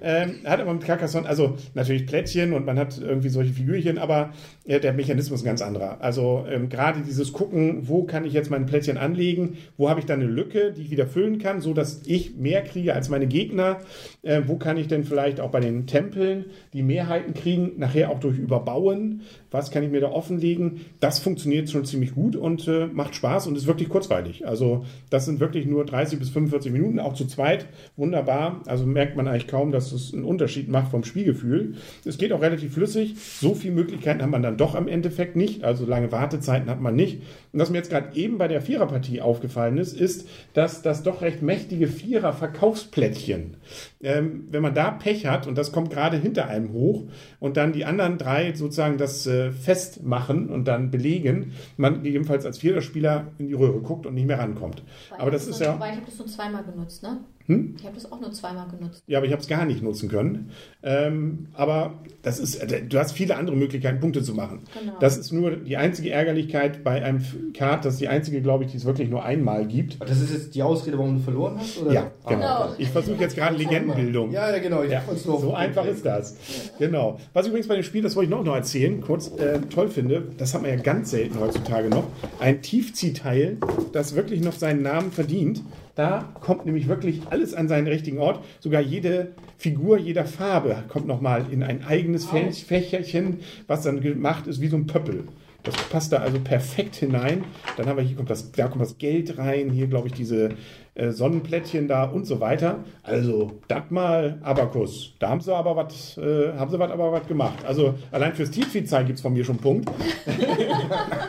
Ähm, 0.00 0.36
hat 0.44 0.60
aber 0.60 0.72
mit 0.72 0.84
Carcassonne, 0.84 1.28
also 1.28 1.56
natürlich 1.74 2.06
Plättchen 2.06 2.54
und 2.54 2.64
man 2.64 2.78
hat 2.78 2.98
irgendwie 2.98 3.28
solche 3.28 3.52
Figürchen, 3.52 3.98
aber 3.98 4.30
äh, 4.66 4.80
der 4.80 4.94
Mechanismus 4.94 5.40
ist 5.40 5.44
ein 5.44 5.50
ganz 5.50 5.60
anderer. 5.60 5.98
Also 6.00 6.46
ähm, 6.48 6.70
gerade 6.70 7.00
dieses 7.00 7.32
Gucken, 7.32 7.88
wo 7.88 8.04
kann 8.04 8.24
ich 8.24 8.32
jetzt 8.32 8.50
mein 8.50 8.64
Plättchen 8.64 8.96
anlegen, 8.96 9.58
wo 9.76 9.90
habe 9.90 10.00
ich 10.00 10.06
dann 10.06 10.20
eine 10.20 10.30
Lücke, 10.30 10.72
die 10.72 10.82
ich 10.82 10.90
wieder 10.90 11.06
füllen 11.06 11.38
kann, 11.38 11.60
so 11.60 11.74
dass 11.74 12.02
ich 12.06 12.36
mehr 12.36 12.62
kriege 12.62 12.94
als 12.94 13.10
meine 13.10 13.26
Gegner. 13.26 13.78
Äh, 14.22 14.42
wo 14.46 14.56
kann 14.56 14.78
ich 14.78 14.88
denn 14.88 15.04
vielleicht 15.04 15.40
auch 15.40 15.50
bei 15.50 15.60
den 15.60 15.86
Tempeln 15.86 16.46
die 16.72 16.82
Mehrheiten 16.82 17.34
kriegen, 17.34 17.72
nachher 17.76 18.10
auch 18.10 18.20
durch 18.20 18.38
Überbauen. 18.38 19.22
Was 19.50 19.70
kann 19.70 19.82
ich 19.82 19.90
mir 19.90 20.00
da 20.00 20.10
offenlegen? 20.10 20.82
Das 21.00 21.18
funktioniert 21.18 21.70
schon 21.70 21.84
ziemlich 21.84 22.14
gut 22.14 22.36
und 22.36 22.66
äh, 22.68 22.86
macht 22.86 23.14
Spaß 23.14 23.46
und 23.46 23.56
ist 23.56 23.66
wirklich 23.66 23.88
kurzweilig. 23.88 24.46
Also 24.46 24.84
das 25.10 25.24
sind 25.24 25.40
wirklich 25.40 25.66
nur 25.66 25.84
30 25.98 26.18
bis 26.20 26.30
45 26.30 26.72
Minuten, 26.72 27.00
auch 27.00 27.14
zu 27.14 27.26
zweit 27.26 27.66
wunderbar. 27.96 28.62
Also 28.66 28.86
merkt 28.86 29.16
man 29.16 29.26
eigentlich 29.26 29.48
kaum, 29.48 29.72
dass 29.72 29.90
es 29.90 30.14
einen 30.14 30.24
Unterschied 30.24 30.68
macht 30.68 30.90
vom 30.90 31.02
Spielgefühl. 31.02 31.74
Es 32.04 32.18
geht 32.18 32.32
auch 32.32 32.40
relativ 32.40 32.74
flüssig. 32.74 33.16
So 33.18 33.54
viele 33.54 33.74
Möglichkeiten 33.74 34.22
hat 34.22 34.30
man 34.30 34.42
dann 34.42 34.56
doch 34.56 34.74
am 34.76 34.86
Endeffekt 34.86 35.34
nicht. 35.34 35.64
Also 35.64 35.86
lange 35.86 36.12
Wartezeiten 36.12 36.70
hat 36.70 36.80
man 36.80 36.94
nicht. 36.94 37.22
Und 37.52 37.60
was 37.60 37.70
mir 37.70 37.78
jetzt 37.78 37.90
gerade 37.90 38.16
eben 38.16 38.38
bei 38.38 38.46
der 38.46 38.60
Viererpartie 38.62 39.20
aufgefallen 39.20 39.78
ist, 39.78 39.98
ist, 39.98 40.28
dass 40.54 40.82
das 40.82 41.02
doch 41.02 41.22
recht 41.22 41.42
mächtige 41.42 41.88
Vierer-Verkaufsplättchen, 41.88 43.56
ähm, 44.00 44.46
wenn 44.50 44.62
man 44.62 44.74
da 44.74 44.92
Pech 44.92 45.26
hat 45.26 45.46
und 45.46 45.58
das 45.58 45.72
kommt 45.72 45.90
gerade 45.90 46.16
hinter 46.16 46.46
einem 46.46 46.72
hoch 46.72 47.04
und 47.40 47.56
dann 47.56 47.72
die 47.72 47.84
anderen 47.84 48.18
drei 48.18 48.52
sozusagen 48.54 48.98
das 48.98 49.26
äh, 49.26 49.50
festmachen 49.50 50.48
und 50.48 50.66
dann 50.66 50.90
belegen, 50.90 51.52
man 51.76 52.02
gegebenenfalls 52.02 52.46
als 52.46 52.58
Viererspieler 52.58 53.32
in 53.38 53.48
die 53.48 53.54
Röhre 53.54 53.80
guckt 53.80 54.06
und 54.06 54.14
nicht 54.14 54.26
mehr 54.26 54.38
rankommt. 54.38 54.82
Aber 55.18 55.30
das 55.30 55.48
ist 55.48 55.60
ja. 55.60 55.78
Ich 55.90 55.96
habe 55.96 56.06
das 56.06 56.18
nur 56.18 56.28
zweimal 56.28 56.64
genutzt, 56.64 57.02
ne? 57.02 57.24
Hm? 57.48 57.74
Ich 57.78 57.84
habe 57.84 57.94
das 57.94 58.12
auch 58.12 58.20
nur 58.20 58.30
zweimal 58.32 58.68
genutzt. 58.68 59.02
Ja, 59.06 59.18
aber 59.18 59.26
ich 59.26 59.32
habe 59.32 59.40
es 59.40 59.48
gar 59.48 59.64
nicht 59.64 59.82
nutzen 59.82 60.10
können. 60.10 60.50
Ähm, 60.82 61.48
aber 61.54 61.94
das 62.22 62.38
ist, 62.38 62.56
äh, 62.56 62.82
du 62.82 62.98
hast 62.98 63.12
viele 63.12 63.36
andere 63.36 63.56
Möglichkeiten, 63.56 64.00
Punkte 64.00 64.22
zu 64.22 64.34
machen. 64.34 64.60
Genau. 64.78 64.98
Das 65.00 65.16
ist 65.16 65.32
nur 65.32 65.56
die 65.56 65.78
einzige 65.78 66.10
Ärgerlichkeit 66.10 66.84
bei 66.84 67.02
einem 67.02 67.24
Kart, 67.54 67.86
das 67.86 67.94
ist 67.94 68.00
die 68.00 68.08
einzige, 68.08 68.42
glaube 68.42 68.64
ich, 68.64 68.72
die 68.72 68.76
es 68.76 68.84
wirklich 68.84 69.08
nur 69.08 69.24
einmal 69.24 69.66
gibt. 69.66 69.98
Das 70.00 70.20
ist 70.20 70.30
jetzt 70.30 70.54
die 70.54 70.62
Ausrede, 70.62 70.98
warum 70.98 71.16
du 71.16 71.22
verloren 71.22 71.56
hast? 71.58 71.80
Oder? 71.80 71.92
Ja, 71.92 72.10
genau. 72.26 72.38
Genau. 72.38 72.74
Ich 72.76 72.88
versuche 72.90 73.20
jetzt 73.20 73.34
gerade 73.34 73.56
Legendenbildung. 73.56 74.30
Ja, 74.30 74.50
ja, 74.50 74.58
genau. 74.58 74.82
Ich 74.82 74.90
Ja, 74.90 75.02
so 75.16 75.54
einfach 75.54 75.86
ist 75.86 76.04
das. 76.04 76.36
Genau. 76.78 77.18
Was 77.32 77.46
ich 77.46 77.50
übrigens 77.50 77.68
bei 77.68 77.74
dem 77.74 77.82
Spiel, 77.84 78.02
das 78.02 78.14
wollte 78.14 78.30
ich 78.30 78.36
noch, 78.36 78.44
noch 78.44 78.54
erzählen, 78.54 79.00
kurz 79.00 79.28
äh, 79.38 79.60
toll 79.72 79.88
finde, 79.88 80.28
das 80.36 80.54
hat 80.54 80.62
man 80.62 80.70
ja 80.70 80.76
ganz 80.76 81.10
selten 81.10 81.40
heutzutage 81.40 81.88
noch, 81.88 82.04
ein 82.40 82.60
Tiefziehteil, 82.60 83.56
das 83.92 84.14
wirklich 84.14 84.42
noch 84.42 84.52
seinen 84.52 84.82
Namen 84.82 85.12
verdient. 85.12 85.62
Da 85.98 86.32
kommt 86.40 86.64
nämlich 86.64 86.86
wirklich 86.86 87.22
alles 87.30 87.54
an 87.54 87.66
seinen 87.66 87.88
richtigen 87.88 88.18
Ort. 88.20 88.44
Sogar 88.60 88.80
jede 88.80 89.32
Figur 89.56 89.98
jeder 89.98 90.26
Farbe 90.26 90.84
kommt 90.86 91.08
nochmal 91.08 91.46
in 91.50 91.64
ein 91.64 91.84
eigenes 91.84 92.28
Fä- 92.28 92.64
Fächerchen, 92.64 93.38
was 93.66 93.82
dann 93.82 94.00
gemacht 94.00 94.46
ist 94.46 94.60
wie 94.60 94.68
so 94.68 94.76
ein 94.76 94.86
Pöppel. 94.86 95.24
Das 95.64 95.74
passt 95.88 96.12
da 96.12 96.18
also 96.18 96.38
perfekt 96.38 96.94
hinein. 96.94 97.42
Dann 97.76 97.86
haben 97.88 97.96
wir 97.96 98.04
hier 98.04 98.16
kommt 98.16 98.30
das, 98.30 98.52
da 98.52 98.68
kommt 98.68 98.82
das 98.82 98.98
Geld 98.98 99.38
rein, 99.38 99.70
hier 99.70 99.88
glaube 99.88 100.06
ich 100.06 100.14
diese 100.14 100.50
äh, 100.98 101.12
Sonnenplättchen 101.12 101.88
da 101.88 102.04
und 102.04 102.26
so 102.26 102.40
weiter. 102.40 102.84
Also, 103.02 103.52
das 103.68 103.84
mal 103.90 104.38
Abakus. 104.42 105.14
Da 105.18 105.30
haben 105.30 105.40
sie 105.40 105.54
aber 105.54 105.76
was, 105.76 106.18
äh, 106.18 106.52
haben 106.58 106.70
sie 106.70 106.78
was 106.78 106.90
aber 106.90 107.12
was 107.12 107.26
gemacht. 107.26 107.64
Also, 107.66 107.94
allein 108.10 108.34
fürs 108.34 108.50
Tiefviehzeit 108.50 109.06
gibt 109.06 109.18
es 109.18 109.22
von 109.22 109.32
mir 109.32 109.44
schon 109.44 109.56
einen 109.56 109.62
Punkt. 109.62 109.90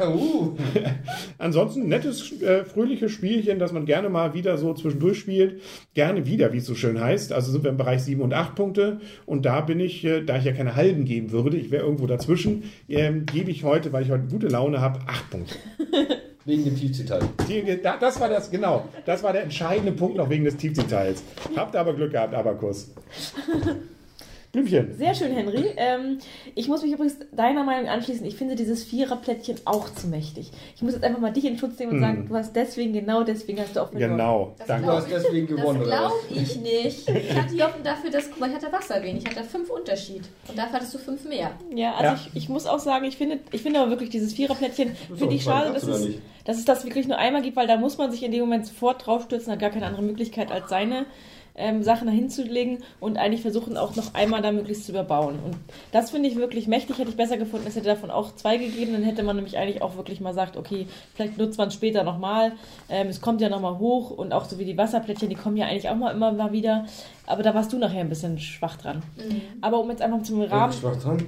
Uh, 0.01 0.56
Ansonsten 1.38 1.89
nettes, 1.89 2.42
äh, 2.42 2.63
fröhliches 2.63 3.12
Spielchen, 3.12 3.60
das 3.60 3.74
man 3.74 3.86
gerne 3.86 4.07
mal 4.07 4.33
wieder 4.33 4.57
so 4.57 4.74
zwischendurch 4.74 5.19
spielt. 5.19 5.62
Gerne 5.94 6.25
wieder, 6.25 6.54
wie 6.54 6.57
es 6.57 6.66
so 6.66 6.74
schön 6.74 7.01
heißt. 7.01 7.33
Also 7.33 7.51
sind 7.51 7.63
wir 7.63 7.71
im 7.71 7.77
Bereich 7.77 8.01
7 8.04 8.21
und 8.21 8.33
8 8.33 8.56
Punkte. 8.56 9.01
Und 9.25 9.45
da 9.45 9.60
bin 9.60 9.81
ich, 9.81 10.06
äh, 10.06 10.21
da 10.21 10.38
ich 10.38 10.45
ja 10.45 10.54
keine 10.54 10.75
halben 10.77 11.04
geben 11.04 11.31
würde, 11.31 11.57
ich 11.57 11.69
wäre 11.69 11.83
irgendwo 11.83 12.07
dazwischen, 12.07 12.63
ähm, 12.88 13.25
gebe 13.25 13.51
ich 13.51 13.66
heute, 13.66 13.92
weil 13.92 14.04
ich 14.04 14.12
heute 14.12 14.27
gute 14.27 14.48
Laune 14.48 14.80
habe, 14.80 15.00
8 15.06 15.30
Punkte. 15.30 15.56
wegen 16.50 16.66
dem 16.66 16.75
da, 17.81 17.98
das 17.98 18.19
war 18.19 18.30
das, 18.30 18.51
genau. 18.51 18.86
Das 19.06 19.24
war 19.24 19.34
der 19.34 19.44
entscheidende 19.44 19.92
Punkt 19.92 20.18
noch 20.18 20.30
wegen 20.30 20.44
des 20.44 20.57
Tiefdetails. 20.57 21.24
Habt 21.56 21.75
aber 21.75 21.94
Glück 21.94 22.12
gehabt, 22.12 22.34
Abakus. 22.34 22.92
Blümchen. 24.51 24.96
Sehr 24.98 25.13
schön, 25.13 25.31
Henry. 25.31 25.66
Ähm, 25.78 26.18
ich 26.56 26.68
muss 26.68 26.81
mich 26.81 26.92
übrigens 26.92 27.18
deiner 27.31 27.63
Meinung 27.63 27.88
anschließen. 27.88 28.25
Ich 28.25 28.36
finde 28.36 28.56
dieses 28.56 28.84
Viererplättchen 28.84 29.57
auch 29.66 29.94
zu 29.94 30.07
mächtig. 30.07 30.50
Ich 30.75 30.81
muss 30.81 30.94
jetzt 30.94 31.04
einfach 31.04 31.19
mal 31.19 31.31
dich 31.31 31.46
in 31.46 31.57
Schutz 31.60 31.78
nehmen 31.78 31.92
und 31.92 31.98
Hm. 31.98 32.01
sagen, 32.01 32.25
du 32.28 32.36
hast 32.36 32.56
deswegen, 32.56 32.94
genau 32.94 33.24
deswegen 33.24 33.60
hast 33.60 33.75
du 33.75 33.81
auch 33.81 33.90
verloren. 33.92 34.12
Genau. 34.12 34.56
Das 34.57 34.66
Danke. 34.68 34.88
Du 34.88 34.92
hast 34.94 35.12
deswegen 35.12 35.46
gewonnen, 35.48 35.80
Das 35.81 35.88
glaube 35.90 36.16
ich 36.31 36.56
nicht. 36.62 37.09
Ich 37.09 37.35
hatte 37.35 37.56
ja 37.56 37.69
dafür 37.83 38.09
das, 38.09 38.30
guck 38.31 38.40
mal, 38.40 38.50
ich 38.50 38.56
hatte 38.56 38.71
Wasserwein. 38.71 39.18
Ich 39.18 39.26
hatte 39.28 39.44
fünf 39.44 39.69
Unterschied. 39.69 40.23
Und 40.47 40.57
dafür 40.57 40.73
hattest 40.73 40.95
du 40.95 40.97
fünf 40.97 41.26
mehr. 41.26 41.52
Ja, 41.76 41.92
also 41.94 42.04
Ja. 42.06 42.14
Ich, 42.33 42.44
ich 42.44 42.50
muss 42.50 42.66
auch 42.66 42.80
sagen, 42.80 43.06
ich 43.06 43.18
finde, 43.18 43.40
ich 43.52 43.62
finde 43.62 43.80
aber 43.81 43.92
wirklich 43.92 44.09
dieses 44.09 44.33
Viererplättchen, 44.33 44.95
finde 45.16 45.35
ich 45.35 45.44
schade, 45.44 45.73
dass 45.73 45.83
es, 45.83 46.07
dass 46.45 46.57
es 46.57 46.66
das 46.66 46.85
wirklich 46.85 47.07
nur 47.07 47.19
einmal 47.19 47.44
gibt, 47.44 47.56
weil 47.56 47.68
da 47.68 47.78
muss 47.78 48.00
man 48.00 48.12
sich 48.12 48.23
in 48.23 48.31
dem 48.31 48.42
Moment 48.42 48.66
sofort 48.66 49.06
draufstürzen, 49.06 49.52
hat 49.54 49.59
gar 49.59 49.69
keine 49.69 49.85
andere 49.85 50.02
Möglichkeit 50.02 50.52
als 50.52 50.69
seine 50.69 51.06
ähm, 51.59 51.83
Sachen 51.83 52.07
dahin 52.07 52.30
zu 52.30 52.44
legen 52.44 52.80
und 52.99 53.18
eigentlich 53.18 53.42
versuchen 53.42 53.78
auch 53.78 53.95
noch 53.95 54.13
einmal 54.13 54.42
da 54.42 54.51
möglichst 54.51 54.85
zu 54.85 54.92
überbauen. 54.92 55.35
Und 55.45 55.56
das 55.92 56.11
finde 56.11 56.30
ich 56.30 56.35
wirklich 56.35 56.68
mächtig, 56.68 56.97
hätte 56.97 57.09
ich 57.09 57.18
besser 57.18 57.37
gefunden. 57.37 57.68
Es 57.68 57.75
hätte 57.75 57.87
davon 57.87 58.09
auch 58.09 58.33
zwei 58.35 58.57
gegeben, 58.57 58.94
dann 58.94 59.04
hätte 59.04 59.23
man 59.23 59.35
nämlich 59.35 59.57
eigentlich 59.57 59.81
auch 59.81 59.95
wirklich 59.95 60.21
mal 60.21 60.33
sagt, 60.33 60.57
okay, 60.57 60.87
vielleicht 61.13 61.37
nutzt 61.37 61.57
man 61.57 61.68
es 61.68 61.73
später 61.73 62.04
nochmal. 62.04 62.54
Ähm, 62.89 63.07
es 63.07 63.21
kommt 63.21 63.42
ja 63.42 63.49
nochmal 63.49 63.78
hoch 63.78 64.09
und 64.09 64.33
auch 64.33 64.45
so 64.45 64.57
wie 64.57 64.66
die 64.66 64.78
Wasserplättchen, 64.78 65.30
die 65.30 65.35
kommen 65.35 65.57
ja 65.57 65.68
eigentlich 65.68 65.89
auch 65.89 65.95
mal 65.95 66.11
immer 66.11 66.31
mal 66.31 66.51
wieder. 66.51 66.85
Aber 67.28 67.44
da 67.44 67.54
warst 67.54 67.71
du 67.73 67.78
nachher 67.78 68.01
ein 68.01 68.09
bisschen 68.09 68.39
schwach 68.39 68.78
dran. 68.78 69.04
Aber 69.61 69.80
um 69.80 69.89
jetzt 69.89 70.01
einfach 70.01 70.23
zum 70.23 70.42
Rahmen. 70.42 70.73
Schwach 70.73 70.95
dran. 70.95 71.25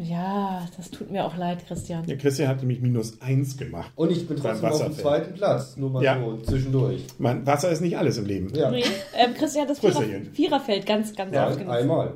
Ja, 0.00 0.64
das 0.76 0.90
tut 0.90 1.10
mir 1.10 1.24
auch 1.24 1.36
leid, 1.36 1.66
Christian. 1.66 2.04
Ja, 2.06 2.14
Christian 2.16 2.48
hat 2.48 2.60
nämlich 2.60 2.80
minus 2.80 3.20
1 3.20 3.56
gemacht. 3.56 3.90
Und 3.96 4.12
ich 4.12 4.28
bin 4.28 4.36
trotzdem 4.36 4.68
auf 4.70 4.82
dem 4.82 4.92
zweiten 4.92 5.34
Platz. 5.34 5.76
Nur 5.76 5.90
mal 5.90 6.02
Ja. 6.04 6.20
so 6.20 6.36
zwischendurch. 6.38 7.04
Man, 7.18 7.44
Wasser 7.46 7.70
ist 7.70 7.80
nicht 7.80 7.98
alles 7.98 8.16
im 8.18 8.26
Leben. 8.26 8.52
Ja. 8.54 8.70
Nee, 8.70 8.84
ähm, 9.16 9.34
Christian 9.34 9.62
hat 9.64 9.70
das 9.70 9.80
Vierer, 9.80 9.92
Prösterchen. 9.94 10.32
Viererfeld 10.32 10.86
ganz, 10.86 11.14
ganz 11.16 11.34
Ja, 11.34 11.48
oft 11.48 11.58
genutzt. 11.58 11.76
einmal. 11.76 12.12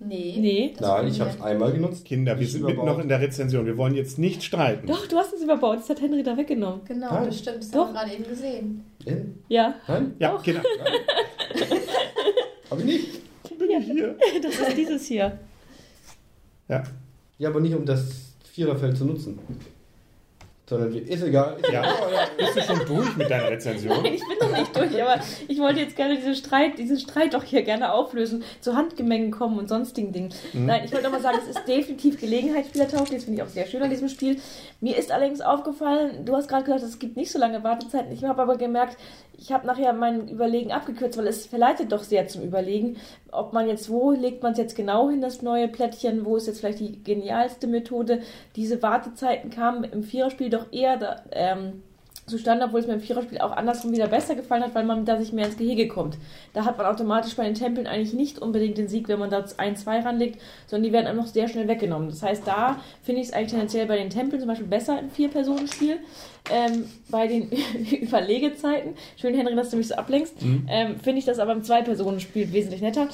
Nee. 0.00 0.36
Nee. 0.38 0.74
Nein, 0.80 1.06
ich 1.08 1.18
habe 1.20 1.30
es 1.30 1.40
einmal 1.40 1.72
genutzt. 1.72 2.04
Kinder, 2.04 2.38
wir 2.38 2.46
sind 2.46 2.62
noch 2.62 2.98
in 2.98 3.08
der 3.08 3.20
Rezension. 3.22 3.64
Wir 3.64 3.78
wollen 3.78 3.94
jetzt 3.94 4.18
nicht 4.18 4.42
streiten. 4.42 4.86
Doch, 4.86 5.06
du 5.06 5.16
hast 5.16 5.32
es 5.32 5.42
überbaut. 5.42 5.78
Das 5.78 5.88
hat 5.88 6.02
Henry 6.02 6.22
da 6.22 6.36
weggenommen. 6.36 6.80
Genau, 6.86 7.10
Nein. 7.10 7.24
das 7.26 7.38
stimmt. 7.38 7.58
Das 7.58 7.70
Doch. 7.70 7.86
haben 7.86 7.94
wir 7.94 8.00
gerade 8.00 8.12
eben 8.12 8.24
gesehen. 8.28 8.84
Äh? 9.06 9.16
Ja, 9.48 9.74
Nein? 9.88 10.14
Ja, 10.18 10.32
Doch. 10.32 10.42
Kinder. 10.42 10.62
Hab 12.70 12.78
ich 12.80 12.84
nicht. 12.84 13.58
Bin 13.58 13.70
ich 13.70 13.84
hier? 13.86 14.14
das 14.42 14.54
ist 14.58 14.76
dieses 14.76 15.06
hier. 15.06 15.38
Ja. 16.68 16.82
Ja, 17.38 17.48
aber 17.50 17.60
nicht 17.60 17.74
um 17.74 17.84
das 17.84 18.04
Viererfeld 18.52 18.96
zu 18.96 19.04
nutzen. 19.04 19.38
sondern 20.66 20.94
wir, 20.94 21.06
ist 21.06 21.22
egal. 21.22 21.58
Ist 21.60 21.70
Ja. 21.70 21.82
egal. 21.82 22.28
Bist 22.38 22.56
du 22.56 22.62
schon 22.62 22.86
durch 22.86 23.16
mit 23.16 23.28
deiner 23.28 23.50
Rezension? 23.50 24.02
Nein, 24.02 24.14
ich 24.14 24.22
bin 24.26 24.38
noch 24.50 24.56
nicht 24.58 24.74
durch, 24.74 25.02
aber 25.02 25.20
ich 25.46 25.58
wollte 25.58 25.80
jetzt 25.80 25.94
gerne 25.94 26.16
diesen 26.16 26.34
Streit, 26.34 26.78
diesen 26.78 26.98
Streit 26.98 27.34
doch 27.34 27.42
hier 27.42 27.62
gerne 27.62 27.92
auflösen, 27.92 28.42
zu 28.62 28.74
Handgemengen 28.74 29.30
kommen 29.30 29.58
und 29.58 29.68
sonstigen 29.68 30.12
Dingen. 30.12 30.32
Nein, 30.54 30.82
ich 30.86 30.92
wollte 30.92 31.04
noch 31.04 31.12
mal 31.12 31.20
sagen, 31.20 31.38
es 31.42 31.54
ist 31.56 31.68
definitiv 31.68 32.18
Gelegenheitsspielertauglich, 32.18 33.16
das 33.16 33.24
finde 33.24 33.42
ich 33.42 33.46
auch 33.46 33.52
sehr 33.52 33.66
schön 33.66 33.82
an 33.82 33.90
diesem 33.90 34.08
Spiel. 34.08 34.38
Mir 34.80 34.96
ist 34.96 35.12
allerdings 35.12 35.42
aufgefallen, 35.42 36.24
du 36.24 36.34
hast 36.34 36.48
gerade 36.48 36.64
gesagt, 36.64 36.82
es 36.82 36.98
gibt 36.98 37.16
nicht 37.18 37.30
so 37.30 37.38
lange 37.38 37.62
Wartezeiten. 37.62 38.10
Ich 38.12 38.24
habe 38.24 38.40
aber 38.40 38.56
gemerkt, 38.56 38.96
ich 39.44 39.52
habe 39.52 39.66
nachher 39.66 39.92
mein 39.92 40.26
Überlegen 40.28 40.72
abgekürzt, 40.72 41.18
weil 41.18 41.26
es 41.26 41.44
verleitet 41.44 41.92
doch 41.92 42.02
sehr 42.02 42.26
zum 42.28 42.42
Überlegen, 42.42 42.96
ob 43.30 43.52
man 43.52 43.68
jetzt, 43.68 43.90
wo 43.90 44.10
legt 44.10 44.42
man 44.42 44.52
es 44.52 44.58
jetzt 44.58 44.74
genau 44.74 45.10
hin, 45.10 45.20
das 45.20 45.42
neue 45.42 45.68
Plättchen, 45.68 46.24
wo 46.24 46.38
ist 46.38 46.46
jetzt 46.46 46.60
vielleicht 46.60 46.80
die 46.80 47.04
genialste 47.04 47.66
Methode. 47.66 48.22
Diese 48.56 48.82
Wartezeiten 48.82 49.50
kamen 49.50 49.84
im 49.84 50.02
Viererspiel 50.02 50.48
doch 50.48 50.72
eher 50.72 50.96
da, 50.96 51.24
ähm, 51.30 51.82
zustande, 52.26 52.64
obwohl 52.64 52.80
es 52.80 52.86
mir 52.86 52.94
im 52.94 53.00
Viererspiel 53.00 53.38
auch 53.38 53.52
andersrum 53.52 53.92
wieder 53.92 54.06
besser 54.06 54.34
gefallen 54.34 54.62
hat, 54.62 54.74
weil 54.74 54.84
man 54.84 55.04
da 55.04 55.18
sich 55.18 55.32
mehr 55.32 55.46
ins 55.46 55.58
Gehege 55.58 55.88
kommt. 55.88 56.16
Da 56.54 56.64
hat 56.64 56.78
man 56.78 56.86
automatisch 56.86 57.34
bei 57.34 57.44
den 57.44 57.54
Tempeln 57.54 57.86
eigentlich 57.86 58.14
nicht 58.14 58.38
unbedingt 58.38 58.78
den 58.78 58.88
Sieg, 58.88 59.08
wenn 59.08 59.18
man 59.18 59.30
da 59.30 59.44
ein, 59.58 59.76
zwei 59.76 60.00
ranlegt, 60.00 60.40
sondern 60.66 60.84
die 60.84 60.92
werden 60.92 61.06
einem 61.06 61.18
noch 61.18 61.26
sehr 61.26 61.48
schnell 61.48 61.68
weggenommen. 61.68 62.08
Das 62.08 62.22
heißt, 62.22 62.46
da 62.46 62.80
finde 63.02 63.20
ich 63.20 63.28
es 63.28 63.32
eigentlich 63.34 63.50
tendenziell 63.50 63.86
bei 63.86 63.98
den 63.98 64.10
Tempeln 64.10 64.40
zum 64.40 64.48
Beispiel 64.48 64.66
besser 64.66 64.98
im 64.98 65.10
Vier-Personen-Spiel. 65.10 65.98
Ähm, 66.50 66.86
bei 67.10 67.26
den 67.26 67.50
Überlegezeiten, 68.02 68.94
schön 69.16 69.34
Henry, 69.34 69.54
dass 69.54 69.70
du 69.70 69.76
mich 69.76 69.88
so 69.88 69.94
ablenkst, 69.94 70.34
ähm, 70.68 71.00
finde 71.00 71.18
ich 71.18 71.24
das 71.24 71.38
aber 71.38 71.52
im 71.52 71.62
Zwei-Personen-Spiel 71.62 72.52
wesentlich 72.52 72.82
netter. 72.82 73.08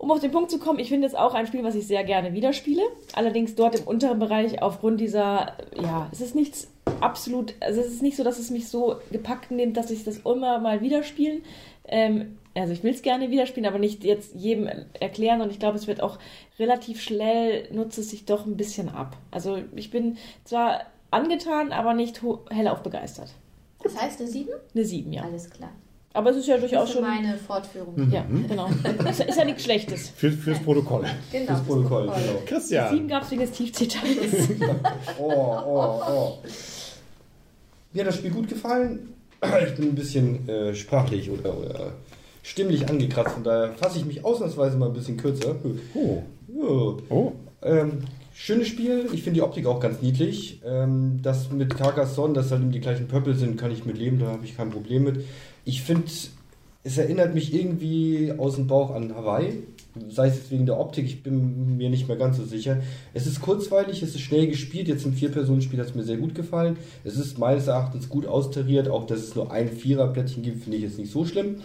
Um 0.00 0.10
auf 0.10 0.20
den 0.20 0.30
Punkt 0.30 0.50
zu 0.50 0.58
kommen, 0.58 0.78
ich 0.78 0.88
finde 0.88 1.06
es 1.06 1.14
auch 1.14 1.34
ein 1.34 1.46
Spiel, 1.46 1.62
was 1.62 1.74
ich 1.74 1.86
sehr 1.86 2.04
gerne 2.04 2.32
wieder 2.32 2.54
spiele. 2.54 2.80
Allerdings 3.14 3.54
dort 3.54 3.78
im 3.78 3.86
unteren 3.86 4.18
Bereich 4.18 4.62
aufgrund 4.62 4.98
dieser, 4.98 5.52
ja, 5.76 6.08
es 6.10 6.22
ist 6.22 6.34
nichts 6.34 6.68
absolut, 7.00 7.54
also 7.60 7.80
es 7.80 7.88
ist 7.88 8.02
nicht 8.02 8.16
so, 8.16 8.24
dass 8.24 8.38
es 8.38 8.50
mich 8.50 8.68
so 8.68 8.96
gepackt 9.10 9.50
nimmt, 9.50 9.76
dass 9.76 9.90
ich 9.90 10.04
das 10.04 10.18
immer 10.18 10.58
mal 10.58 10.80
wieder 10.80 11.02
spielen. 11.02 11.42
Ähm, 11.86 12.38
also 12.54 12.72
ich 12.72 12.82
will 12.82 12.92
es 12.92 13.02
gerne 13.02 13.30
wieder 13.30 13.46
spielen, 13.46 13.66
aber 13.66 13.78
nicht 13.78 14.04
jetzt 14.04 14.34
jedem 14.34 14.68
erklären 14.98 15.40
und 15.40 15.50
ich 15.50 15.58
glaube, 15.58 15.76
es 15.76 15.86
wird 15.86 16.02
auch 16.02 16.18
relativ 16.58 17.00
schnell, 17.00 17.72
nutzt 17.72 17.98
es 17.98 18.10
sich 18.10 18.24
doch 18.24 18.46
ein 18.46 18.56
bisschen 18.56 18.88
ab. 18.88 19.16
Also 19.30 19.58
ich 19.76 19.90
bin 19.90 20.18
zwar 20.44 20.82
angetan, 21.10 21.72
aber 21.72 21.94
nicht 21.94 22.22
hellauf 22.50 22.82
begeistert. 22.82 23.32
Das 23.82 24.00
heißt 24.00 24.20
eine 24.20 24.28
7? 24.28 24.50
Eine 24.74 24.84
7, 24.84 25.12
ja. 25.12 25.22
Alles 25.22 25.48
klar. 25.50 25.70
Aber 26.12 26.30
es 26.30 26.38
ist 26.38 26.48
ja 26.48 26.56
Das 26.56 26.68
durchaus 26.68 26.88
ist 26.88 26.94
schon... 26.94 27.02
meine 27.02 27.36
Fortführung. 27.38 28.10
Ja, 28.10 28.24
genau. 28.48 28.68
Ist, 29.08 29.20
ist 29.20 29.38
ja 29.38 29.44
nichts 29.44 29.62
Schlechtes. 29.62 30.08
Für, 30.10 30.32
fürs 30.32 30.58
Protokoll. 30.58 31.04
Genau. 31.30 31.46
Das 31.46 31.62
Protokoll, 31.62 32.02
genau. 32.06 32.16
Sieben 32.16 32.46
Christian. 32.46 33.08
gab 33.08 33.22
es 33.22 33.30
wegen 33.30 33.40
des 33.42 33.52
Tiefzitals. 33.52 34.08
Oh, 35.18 35.30
oh, 35.30 36.02
oh. 36.08 36.38
Mir 37.92 38.02
hat 38.02 38.08
das 38.08 38.16
Spiel 38.16 38.30
gut 38.30 38.48
gefallen. 38.48 39.14
Ich 39.66 39.74
bin 39.76 39.88
ein 39.90 39.94
bisschen 39.94 40.48
äh, 40.48 40.74
sprachlich 40.74 41.30
oder, 41.30 41.56
oder 41.56 41.92
stimmlich 42.42 42.88
angekratzt, 42.88 43.32
von 43.34 43.44
daher 43.44 43.72
fasse 43.74 43.98
ich 43.98 44.04
mich 44.04 44.24
ausnahmsweise 44.24 44.76
mal 44.76 44.86
ein 44.86 44.92
bisschen 44.92 45.16
kürzer. 45.16 45.56
Oh. 45.94 46.22
Ja. 46.48 46.96
Oh. 47.08 47.32
Ähm, 47.62 48.04
schönes 48.40 48.68
Spiel, 48.68 49.06
ich 49.12 49.22
finde 49.22 49.38
die 49.38 49.42
Optik 49.42 49.66
auch 49.66 49.80
ganz 49.80 50.00
niedlich. 50.00 50.60
Ähm, 50.64 51.20
das 51.22 51.50
mit 51.50 51.76
Carcassonne, 51.76 52.32
dass 52.32 52.50
halt 52.50 52.62
eben 52.62 52.72
die 52.72 52.80
gleichen 52.80 53.06
Pöppel 53.06 53.34
sind, 53.34 53.58
kann 53.58 53.70
ich 53.70 53.84
mit 53.84 53.98
leben, 53.98 54.18
da 54.18 54.28
habe 54.28 54.44
ich 54.44 54.56
kein 54.56 54.70
Problem 54.70 55.04
mit. 55.04 55.24
Ich 55.66 55.82
finde, 55.82 56.06
es 56.82 56.98
erinnert 56.98 57.34
mich 57.34 57.54
irgendwie 57.54 58.32
aus 58.36 58.54
dem 58.54 58.66
Bauch 58.66 58.94
an 58.94 59.14
Hawaii. 59.14 59.62
Sei 60.08 60.28
es 60.28 60.36
jetzt 60.36 60.50
wegen 60.50 60.64
der 60.64 60.78
Optik, 60.78 61.04
ich 61.04 61.22
bin 61.22 61.76
mir 61.76 61.90
nicht 61.90 62.08
mehr 62.08 62.16
ganz 62.16 62.38
so 62.38 62.44
sicher. 62.44 62.78
Es 63.12 63.26
ist 63.26 63.42
kurzweilig, 63.42 64.02
es 64.02 64.14
ist 64.14 64.20
schnell 64.20 64.46
gespielt. 64.46 64.88
Jetzt 64.88 65.04
im 65.04 65.12
Vier-Personen-Spiel 65.12 65.78
hat 65.78 65.88
es 65.88 65.94
mir 65.94 66.04
sehr 66.04 66.16
gut 66.16 66.34
gefallen. 66.34 66.78
Es 67.04 67.16
ist 67.16 67.38
meines 67.38 67.66
Erachtens 67.66 68.08
gut 68.08 68.24
austariert. 68.24 68.88
Auch 68.88 69.06
dass 69.06 69.18
es 69.18 69.34
nur 69.34 69.52
ein 69.52 69.68
Vierer-Plättchen 69.68 70.42
gibt, 70.42 70.62
finde 70.62 70.78
ich 70.78 70.84
jetzt 70.84 70.98
nicht 70.98 71.12
so 71.12 71.26
schlimm. 71.26 71.56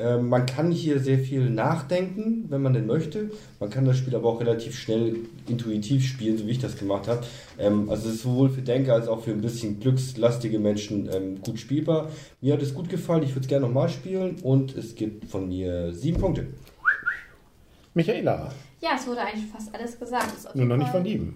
Ähm, 0.00 0.28
man 0.28 0.46
kann 0.46 0.70
hier 0.70 1.00
sehr 1.00 1.18
viel 1.18 1.50
nachdenken, 1.50 2.44
wenn 2.50 2.62
man 2.62 2.72
denn 2.72 2.86
möchte. 2.86 3.30
Man 3.58 3.68
kann 3.68 3.84
das 3.84 3.96
Spiel 3.96 4.14
aber 4.14 4.28
auch 4.28 4.40
relativ 4.40 4.78
schnell 4.78 5.16
intuitiv 5.48 6.06
spielen, 6.06 6.38
so 6.38 6.46
wie 6.46 6.52
ich 6.52 6.60
das 6.60 6.76
gemacht 6.78 7.08
habe. 7.08 7.22
Ähm, 7.58 7.90
also 7.90 8.08
es 8.08 8.14
ist 8.16 8.22
sowohl 8.22 8.48
für 8.48 8.62
Denker 8.62 8.94
als 8.94 9.08
auch 9.08 9.22
für 9.24 9.32
ein 9.32 9.40
bisschen 9.40 9.80
glückslastige 9.80 10.60
Menschen 10.60 11.10
ähm, 11.12 11.42
gut 11.42 11.58
spielbar. 11.58 12.10
Mir 12.40 12.54
hat 12.54 12.62
es 12.62 12.74
gut 12.74 12.88
gefallen, 12.88 13.24
ich 13.24 13.30
würde 13.30 13.40
es 13.40 13.48
gerne 13.48 13.66
nochmal 13.66 13.88
spielen 13.88 14.36
und 14.44 14.76
es 14.76 14.94
gibt 14.94 15.24
von 15.24 15.48
mir 15.48 15.92
sieben 15.92 16.20
Punkte. 16.20 16.46
Michaela. 17.94 18.52
Ja, 18.80 18.90
es 18.96 19.04
wurde 19.08 19.20
eigentlich 19.22 19.50
fast 19.52 19.74
alles 19.74 19.98
gesagt. 19.98 20.54
Nur 20.54 20.66
noch 20.66 20.76
jeden 20.76 20.78
nicht 20.78 20.92
Fall- 20.92 21.00
von 21.00 21.10
ihm. 21.10 21.34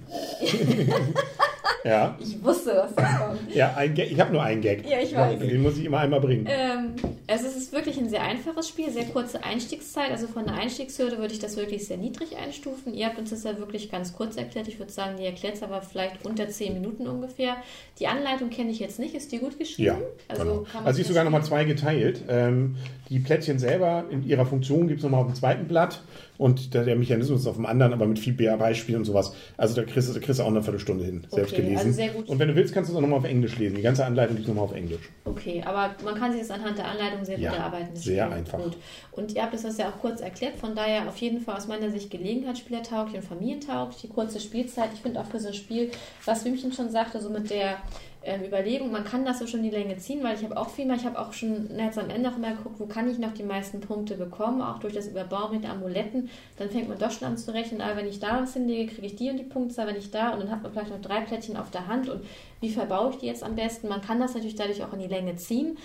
ja. 1.84 2.16
Ich 2.20 2.42
wusste, 2.44 2.70
dass 2.74 2.94
das 2.94 3.18
kommt. 3.18 3.52
Ja, 3.52 3.74
ein 3.74 3.92
Gag. 3.94 4.12
ich 4.12 4.20
habe 4.20 4.32
nur 4.32 4.42
einen 4.42 4.60
Gag. 4.60 4.88
Ja, 4.88 5.00
ich 5.00 5.12
weiß. 5.12 5.40
Den 5.40 5.62
muss 5.62 5.76
ich 5.76 5.84
immer 5.86 5.98
einmal 5.98 6.20
bringen. 6.20 6.46
Ähm, 6.48 6.94
also 7.32 7.46
es 7.46 7.56
ist 7.56 7.72
wirklich 7.72 7.96
ein 7.98 8.10
sehr 8.10 8.22
einfaches 8.22 8.68
Spiel, 8.68 8.90
sehr 8.90 9.06
kurze 9.06 9.42
Einstiegszeit. 9.42 10.10
Also 10.10 10.26
von 10.26 10.44
der 10.44 10.54
Einstiegshürde 10.54 11.16
würde 11.18 11.32
ich 11.32 11.40
das 11.40 11.56
wirklich 11.56 11.86
sehr 11.86 11.96
niedrig 11.96 12.36
einstufen. 12.36 12.92
Ihr 12.92 13.06
habt 13.06 13.18
uns 13.18 13.30
das 13.30 13.44
ja 13.44 13.58
wirklich 13.58 13.90
ganz 13.90 14.12
kurz 14.12 14.36
erklärt. 14.36 14.68
Ich 14.68 14.78
würde 14.78 14.92
sagen, 14.92 15.16
die 15.16 15.24
erklärt 15.24 15.54
es 15.54 15.62
aber 15.62 15.80
vielleicht 15.80 16.26
unter 16.26 16.46
10 16.46 16.74
Minuten 16.74 17.06
ungefähr. 17.08 17.56
Die 17.98 18.06
Anleitung 18.06 18.50
kenne 18.50 18.70
ich 18.70 18.80
jetzt 18.80 18.98
nicht. 18.98 19.14
Ist 19.14 19.32
die 19.32 19.38
gut 19.38 19.58
geschrieben? 19.58 19.86
Ja, 19.86 19.98
Also, 20.28 20.44
genau. 20.44 20.66
also 20.84 20.96
sie 20.96 21.02
ist 21.02 21.08
sogar 21.08 21.24
nochmal 21.24 21.42
zwei 21.42 21.64
geteilt. 21.64 22.22
Ähm, 22.28 22.76
die 23.08 23.18
Plättchen 23.18 23.58
selber 23.58 24.04
in 24.10 24.22
ihrer 24.26 24.44
Funktion 24.44 24.88
gibt 24.88 24.98
es 25.00 25.04
nochmal 25.04 25.20
auf 25.22 25.26
dem 25.28 25.34
zweiten 25.34 25.66
Blatt 25.66 26.02
und 26.42 26.74
der, 26.74 26.84
der 26.84 26.96
Mechanismus 26.96 27.40
ist 27.40 27.46
auf 27.46 27.56
dem 27.56 27.66
anderen, 27.66 27.92
aber 27.92 28.06
mit 28.06 28.18
viel 28.18 28.32
Beispielen 28.34 28.98
und 28.98 29.04
sowas. 29.04 29.32
Also 29.56 29.74
da 29.74 29.84
kriegst, 29.84 30.08
du- 30.08 30.12
da 30.12 30.20
kriegst 30.20 30.38
du 30.40 30.44
auch 30.44 30.48
eine 30.48 30.62
Viertelstunde 30.62 31.04
hin, 31.04 31.26
selbst 31.30 31.52
Okay, 31.52 31.62
gelesen. 31.62 31.78
also 31.78 31.92
sehr 31.92 32.08
gut. 32.10 32.28
Und 32.28 32.38
wenn 32.38 32.48
du 32.48 32.54
willst, 32.56 32.74
kannst 32.74 32.90
du 32.90 32.92
es 32.92 32.96
auch 32.96 33.00
nochmal 33.00 33.18
auf 33.20 33.24
Englisch 33.24 33.56
lesen. 33.58 33.76
Die 33.76 33.82
ganze 33.82 34.04
Anleitung 34.04 34.36
es 34.36 34.46
nochmal 34.46 34.64
auf 34.64 34.74
Englisch. 34.74 35.08
Okay, 35.24 35.62
aber 35.64 35.94
man 36.04 36.14
kann 36.14 36.32
sich 36.32 36.40
das 36.40 36.50
anhand 36.50 36.76
der 36.76 36.86
Anleitung 36.88 37.24
sehr 37.24 37.38
Ja, 37.38 37.50
gut 37.50 37.58
erarbeiten. 37.58 37.88
das 37.94 38.02
sehr 38.04 38.30
einfach. 38.30 38.58
Gut. 38.62 38.76
Und 39.12 39.34
ihr 39.34 39.42
habt 39.42 39.54
es 39.54 39.62
das 39.62 39.78
ja 39.78 39.88
auch 39.88 39.98
kurz 40.00 40.20
erklärt, 40.20 40.56
von 40.56 40.74
daher 40.74 41.08
auf 41.08 41.16
jeden 41.18 41.40
Fall 41.40 41.56
aus 41.56 41.68
meiner 41.68 41.90
Sicht 41.90 42.10
Gelegenheitsspielertauglich 42.10 43.16
und 43.16 43.24
familientauglich, 43.24 44.00
die 44.02 44.08
kurze 44.08 44.40
Spielzeit. 44.40 44.90
Ich 44.94 45.00
finde 45.00 45.20
auch 45.20 45.26
für 45.26 45.38
so 45.40 45.48
ein 45.48 45.54
Spiel, 45.54 45.90
was 46.24 46.44
Wimchen 46.44 46.72
schon 46.72 46.90
sagte, 46.90 47.20
so 47.20 47.30
mit 47.30 47.50
der 47.50 47.76
ähm, 48.24 48.44
Überlegung, 48.44 48.92
man 48.92 49.04
kann 49.04 49.24
das 49.24 49.40
so 49.40 49.46
schon 49.46 49.62
die 49.62 49.70
Länge 49.70 49.96
ziehen, 49.96 50.22
weil 50.22 50.36
ich 50.36 50.44
habe 50.44 50.56
auch 50.56 50.70
viel 50.70 50.86
mal, 50.86 50.96
ich 50.96 51.04
habe 51.04 51.18
auch 51.18 51.32
schon 51.32 51.76
jetzt 51.76 51.98
am 51.98 52.10
Ende 52.10 52.30
auch 52.30 52.36
immer 52.36 52.52
geguckt, 52.52 52.78
wo 52.78 52.86
kann 52.86 53.10
ich 53.10 53.18
noch 53.18 53.32
die 53.32 53.42
meisten 53.42 53.80
Punkte 53.80 54.16
bekommen, 54.16 54.62
auch 54.62 54.78
durch 54.78 54.94
das 54.94 55.08
Überbauen 55.08 55.52
mit 55.52 55.68
Amuletten, 55.68 56.30
dann 56.56 56.70
fängt 56.70 56.88
man 56.88 56.98
doch 56.98 57.10
schon 57.10 57.28
an 57.28 57.36
zu 57.36 57.52
rechnen, 57.52 57.80
ah, 57.80 57.96
wenn 57.96 58.06
ich 58.06 58.20
da 58.20 58.42
was 58.42 58.52
hinlege, 58.52 58.92
kriege 58.92 59.06
ich 59.06 59.16
die 59.16 59.30
und 59.30 59.38
die 59.38 59.44
Punktzahl, 59.44 59.86
wenn 59.86 59.96
ich 59.96 60.10
da 60.10 60.30
und 60.30 60.40
dann 60.40 60.50
hat 60.50 60.62
man 60.62 60.72
vielleicht 60.72 60.90
noch 60.90 61.00
drei 61.00 61.20
Plättchen 61.20 61.56
auf 61.56 61.70
der 61.70 61.86
Hand 61.86 62.08
und 62.08 62.22
wie 62.60 62.70
verbaue 62.70 63.10
ich 63.10 63.16
die 63.16 63.26
jetzt 63.26 63.42
am 63.42 63.56
besten? 63.56 63.88
Man 63.88 64.00
kann 64.00 64.20
das 64.20 64.34
natürlich 64.34 64.56
dadurch 64.56 64.84
auch 64.84 64.92
in 64.92 65.00
die 65.00 65.08
Länge 65.08 65.36
ziehen. 65.36 65.76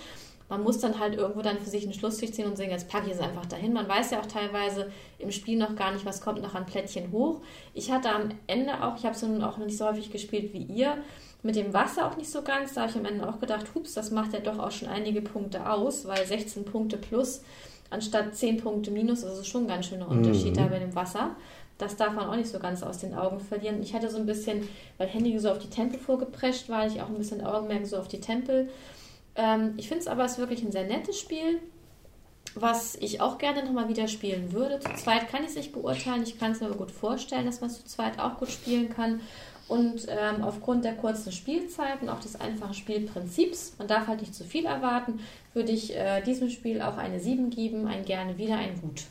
Man 0.48 0.62
muss 0.62 0.78
dann 0.78 0.98
halt 0.98 1.14
irgendwo 1.14 1.42
dann 1.42 1.58
für 1.58 1.68
sich 1.68 1.84
einen 1.84 1.92
Schlussstrich 1.92 2.32
ziehen 2.32 2.46
und 2.46 2.56
sagen, 2.56 2.70
jetzt 2.70 2.88
packe 2.88 3.08
ich 3.08 3.12
es 3.12 3.20
einfach 3.20 3.44
dahin. 3.44 3.74
Man 3.74 3.86
weiß 3.86 4.12
ja 4.12 4.20
auch 4.20 4.26
teilweise 4.26 4.90
im 5.18 5.30
Spiel 5.30 5.58
noch 5.58 5.76
gar 5.76 5.92
nicht, 5.92 6.06
was 6.06 6.22
kommt 6.22 6.40
noch 6.40 6.54
an 6.54 6.64
Plättchen 6.64 7.12
hoch. 7.12 7.42
Ich 7.74 7.90
hatte 7.90 8.10
am 8.10 8.30
Ende 8.46 8.82
auch, 8.82 8.96
ich 8.96 9.04
habe 9.04 9.14
es 9.14 9.22
nun 9.22 9.42
auch 9.42 9.58
nicht 9.58 9.76
so 9.76 9.86
häufig 9.86 10.10
gespielt 10.10 10.54
wie 10.54 10.62
ihr, 10.62 10.96
mit 11.42 11.56
dem 11.56 11.72
Wasser 11.72 12.06
auch 12.06 12.16
nicht 12.16 12.30
so 12.30 12.42
ganz. 12.42 12.74
Da 12.74 12.82
habe 12.82 12.90
ich 12.90 12.96
am 12.96 13.04
Ende 13.04 13.28
auch 13.28 13.38
gedacht, 13.38 13.66
hups, 13.74 13.94
das 13.94 14.10
macht 14.10 14.32
ja 14.32 14.40
doch 14.40 14.58
auch 14.58 14.72
schon 14.72 14.88
einige 14.88 15.22
Punkte 15.22 15.70
aus, 15.70 16.06
weil 16.06 16.26
16 16.26 16.64
Punkte 16.64 16.96
plus 16.96 17.42
anstatt 17.90 18.34
10 18.34 18.58
Punkte 18.58 18.90
minus, 18.90 19.22
das 19.22 19.38
ist 19.38 19.46
schon 19.46 19.64
ein 19.64 19.68
ganz 19.68 19.86
schöner 19.86 20.08
Unterschied 20.08 20.56
da 20.56 20.66
bei 20.66 20.78
dem 20.78 20.94
Wasser. 20.94 21.36
Das 21.78 21.96
darf 21.96 22.12
man 22.12 22.28
auch 22.28 22.34
nicht 22.34 22.50
so 22.50 22.58
ganz 22.58 22.82
aus 22.82 22.98
den 22.98 23.14
Augen 23.14 23.38
verlieren. 23.38 23.80
Ich 23.82 23.94
hatte 23.94 24.10
so 24.10 24.18
ein 24.18 24.26
bisschen, 24.26 24.68
weil 24.98 25.06
Handy 25.06 25.38
so 25.38 25.50
auf 25.50 25.58
die 25.58 25.70
Tempel 25.70 25.98
vorgeprescht 25.98 26.68
war, 26.68 26.86
ich 26.86 27.00
auch 27.00 27.08
ein 27.08 27.16
bisschen 27.16 27.44
Augenmerk 27.44 27.86
so 27.86 27.96
auf 27.96 28.08
die 28.08 28.20
Tempel. 28.20 28.68
Ähm, 29.36 29.74
ich 29.76 29.86
finde 29.86 30.02
es 30.02 30.08
aber, 30.08 30.24
es 30.24 30.32
ist 30.32 30.38
wirklich 30.38 30.62
ein 30.62 30.72
sehr 30.72 30.84
nettes 30.84 31.18
Spiel, 31.18 31.60
was 32.56 32.96
ich 32.96 33.20
auch 33.20 33.38
gerne 33.38 33.64
nochmal 33.64 33.88
wieder 33.88 34.08
spielen 34.08 34.52
würde. 34.52 34.80
Zu 34.80 34.92
zweit 34.96 35.28
kann 35.28 35.44
ich 35.44 35.50
es 35.50 35.56
nicht 35.56 35.72
beurteilen. 35.72 36.24
Ich 36.24 36.38
kann 36.38 36.50
es 36.50 36.60
mir 36.60 36.66
aber 36.66 36.76
gut 36.76 36.90
vorstellen, 36.90 37.46
dass 37.46 37.60
man 37.60 37.70
es 37.70 37.78
zu 37.78 37.84
zweit 37.84 38.18
auch 38.18 38.38
gut 38.38 38.50
spielen 38.50 38.90
kann. 38.90 39.20
Und 39.68 40.06
ähm, 40.08 40.42
aufgrund 40.42 40.84
der 40.84 40.94
kurzen 40.94 41.30
Spielzeit 41.30 42.00
und 42.00 42.08
auch 42.08 42.20
des 42.20 42.40
einfachen 42.40 42.74
Spielprinzips, 42.74 43.74
man 43.78 43.86
darf 43.86 44.06
halt 44.06 44.20
nicht 44.20 44.34
zu 44.34 44.44
viel 44.44 44.64
erwarten, 44.64 45.20
würde 45.52 45.72
ich 45.72 45.94
äh, 45.94 46.22
diesem 46.22 46.48
Spiel 46.48 46.80
auch 46.80 46.96
eine 46.96 47.20
7 47.20 47.50
geben, 47.50 47.86
ein 47.86 48.04
gerne 48.04 48.38
wieder, 48.38 48.56
ein 48.56 48.80
gut. 48.80 49.04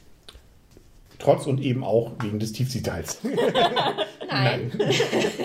Trotz 1.19 1.47
und 1.47 1.61
eben 1.61 1.83
auch 1.83 2.11
wegen 2.21 2.39
des 2.39 2.51
Tiefziehteils. 2.53 3.19
Nein. 4.29 4.71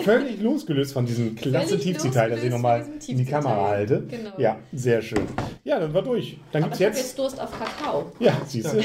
Völlig 0.03 0.39
losgelöst 0.39 0.93
von 0.93 1.05
diesem 1.05 1.35
klasse 1.35 1.79
Tiefziehteil, 1.79 2.29
das 2.29 2.43
ich 2.43 2.51
nochmal 2.51 2.85
in 3.07 3.17
die 3.17 3.25
Kamera 3.25 3.69
halte. 3.69 4.03
Genau. 4.07 4.31
Ja, 4.37 4.57
sehr 4.71 5.01
schön. 5.01 5.25
Ja, 5.63 5.79
dann 5.79 5.93
war 5.93 6.03
durch. 6.03 6.37
Dann 6.51 6.63
gibt 6.63 6.75
es 6.75 6.79
jetzt. 6.79 6.97
jetzt 6.97 7.17
Durst 7.17 7.41
auf 7.41 7.51
Kakao. 7.57 8.11
Ja, 8.19 8.39
siehst 8.45 8.71
du, 8.71 8.81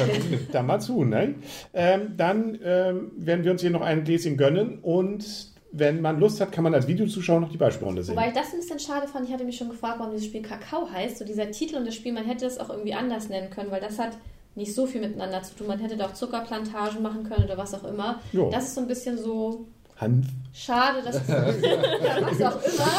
dann 0.52 0.66
mal 0.66 0.80
zu. 0.80 1.04
Ne? 1.04 1.34
Ähm, 1.74 2.14
dann 2.16 2.58
ähm, 2.64 3.10
werden 3.16 3.44
wir 3.44 3.50
uns 3.50 3.60
hier 3.60 3.70
noch 3.70 3.82
ein 3.82 4.04
Gläschen 4.04 4.36
gönnen 4.36 4.78
und 4.80 5.47
wenn 5.70 6.00
man 6.00 6.18
Lust 6.18 6.40
hat, 6.40 6.50
kann 6.52 6.64
man 6.64 6.74
als 6.74 6.86
Videozuschauer 6.86 7.40
noch 7.40 7.50
die 7.50 7.58
Beispielrunde 7.58 8.02
sehen. 8.02 8.16
Wobei 8.16 8.28
ich 8.28 8.34
das 8.34 8.52
ein 8.52 8.60
bisschen 8.60 8.78
schade 8.78 9.06
fand, 9.06 9.26
ich 9.26 9.32
hatte 9.32 9.44
mich 9.44 9.56
schon 9.56 9.68
gefragt, 9.68 9.98
warum 9.98 10.12
dieses 10.12 10.26
Spiel 10.26 10.42
Kakao 10.42 10.90
heißt. 10.90 11.18
So 11.18 11.24
dieser 11.24 11.50
Titel 11.50 11.76
und 11.76 11.86
das 11.86 11.94
Spiel, 11.94 12.12
man 12.12 12.24
hätte 12.24 12.46
es 12.46 12.58
auch 12.58 12.70
irgendwie 12.70 12.94
anders 12.94 13.28
nennen 13.28 13.50
können, 13.50 13.70
weil 13.70 13.80
das 13.80 13.98
hat 13.98 14.16
nicht 14.54 14.74
so 14.74 14.86
viel 14.86 15.00
miteinander 15.00 15.42
zu 15.42 15.54
tun. 15.54 15.66
Man 15.66 15.78
hätte 15.78 15.96
da 15.96 16.06
auch 16.06 16.14
Zuckerplantagen 16.14 17.02
machen 17.02 17.24
können 17.24 17.44
oder 17.44 17.58
was 17.58 17.74
auch 17.74 17.84
immer. 17.84 18.20
Jo. 18.32 18.50
Das 18.50 18.64
ist 18.64 18.74
so 18.74 18.80
ein 18.80 18.88
bisschen 18.88 19.18
so 19.18 19.66
Hanf. 20.00 20.26
Schade, 20.54 21.02
dass 21.02 21.16
es, 21.22 21.28
ja, 21.28 22.18
was 22.22 22.42
auch 22.42 22.62
immer. 22.62 22.90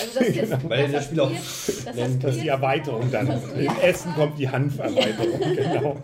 Also 0.00 0.18
das 0.20 0.34
jetzt, 0.34 0.68
Weil 0.68 0.82
dass 0.84 0.92
das 0.92 1.04
Spiel 1.04 1.20
auch 1.20 1.30
dass 1.30 1.84
Das 2.20 2.36
ist 2.36 2.42
die 2.42 2.48
Erweiterung 2.48 3.10
dann. 3.10 3.26
Das 3.28 3.44
Im 3.52 3.76
Essen 3.82 4.14
kommt 4.14 4.38
die 4.38 4.48
Hanferweiterung, 4.48 5.40
genau. 5.56 5.96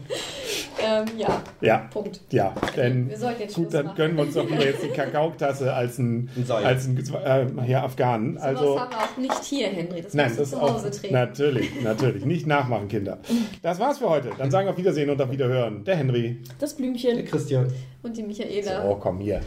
Ähm, 0.84 1.04
ja, 1.18 1.42
Ja, 1.60 1.78
Punkt. 1.92 2.20
ja. 2.30 2.54
Denn 2.76 3.08
Wir 3.08 3.16
sollten 3.16 3.40
jetzt 3.42 3.54
gut, 3.54 3.62
Schluss 3.64 3.72
dann 3.72 3.86
machen. 3.86 3.96
gönnen 3.96 4.16
wir 4.16 4.22
uns 4.24 4.34
doch 4.34 4.48
lieber 4.48 4.64
jetzt 4.64 4.82
die 4.82 4.88
Kakaotasse 4.94 5.72
als 5.72 5.98
ein, 5.98 6.28
als 6.48 6.86
ein 6.86 7.04
äh, 7.24 7.70
ja, 7.70 7.84
Afghanen. 7.84 8.34
Sowas 8.34 8.44
Also, 8.44 8.80
haben 8.80 8.90
wir 8.90 8.98
auch 8.98 9.16
nicht 9.16 9.44
hier, 9.44 9.68
Henry. 9.68 10.02
Das 10.02 10.14
nein, 10.14 10.26
musst 10.26 10.38
du 10.38 10.42
das 10.42 10.50
zu 10.50 10.56
auch. 10.62 10.74
Hause 10.74 10.90
trinken. 10.90 11.14
Natürlich, 11.14 11.82
natürlich. 11.82 12.24
Nicht 12.24 12.46
nachmachen, 12.46 12.88
Kinder. 12.88 13.18
Das 13.62 13.78
war's 13.80 13.98
für 13.98 14.08
heute. 14.10 14.30
Dann 14.36 14.50
sagen 14.50 14.66
wir 14.66 14.72
auf 14.72 14.78
Wiedersehen 14.78 15.08
und 15.10 15.20
auf 15.20 15.30
Wiederhören. 15.30 15.84
Der 15.84 15.96
Henry. 15.96 16.38
Das 16.58 16.74
Der 16.76 16.82
Blümchen. 16.82 17.24
Christian. 17.24 17.72
Und 18.02 18.16
die 18.16 18.22
Michaela. 18.22 18.84
Oh, 18.86 18.96
komm 18.96 19.18
hier. 19.20 19.40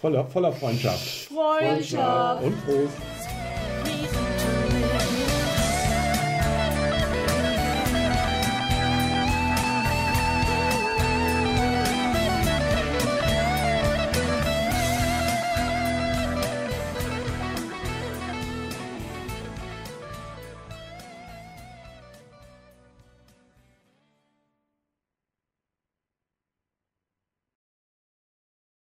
Voller, 0.00 0.24
voller 0.26 0.52
Freundschaft. 0.52 1.28
Freundschaft. 1.28 2.42
Und 2.44 2.64
Prost. 2.64 3.25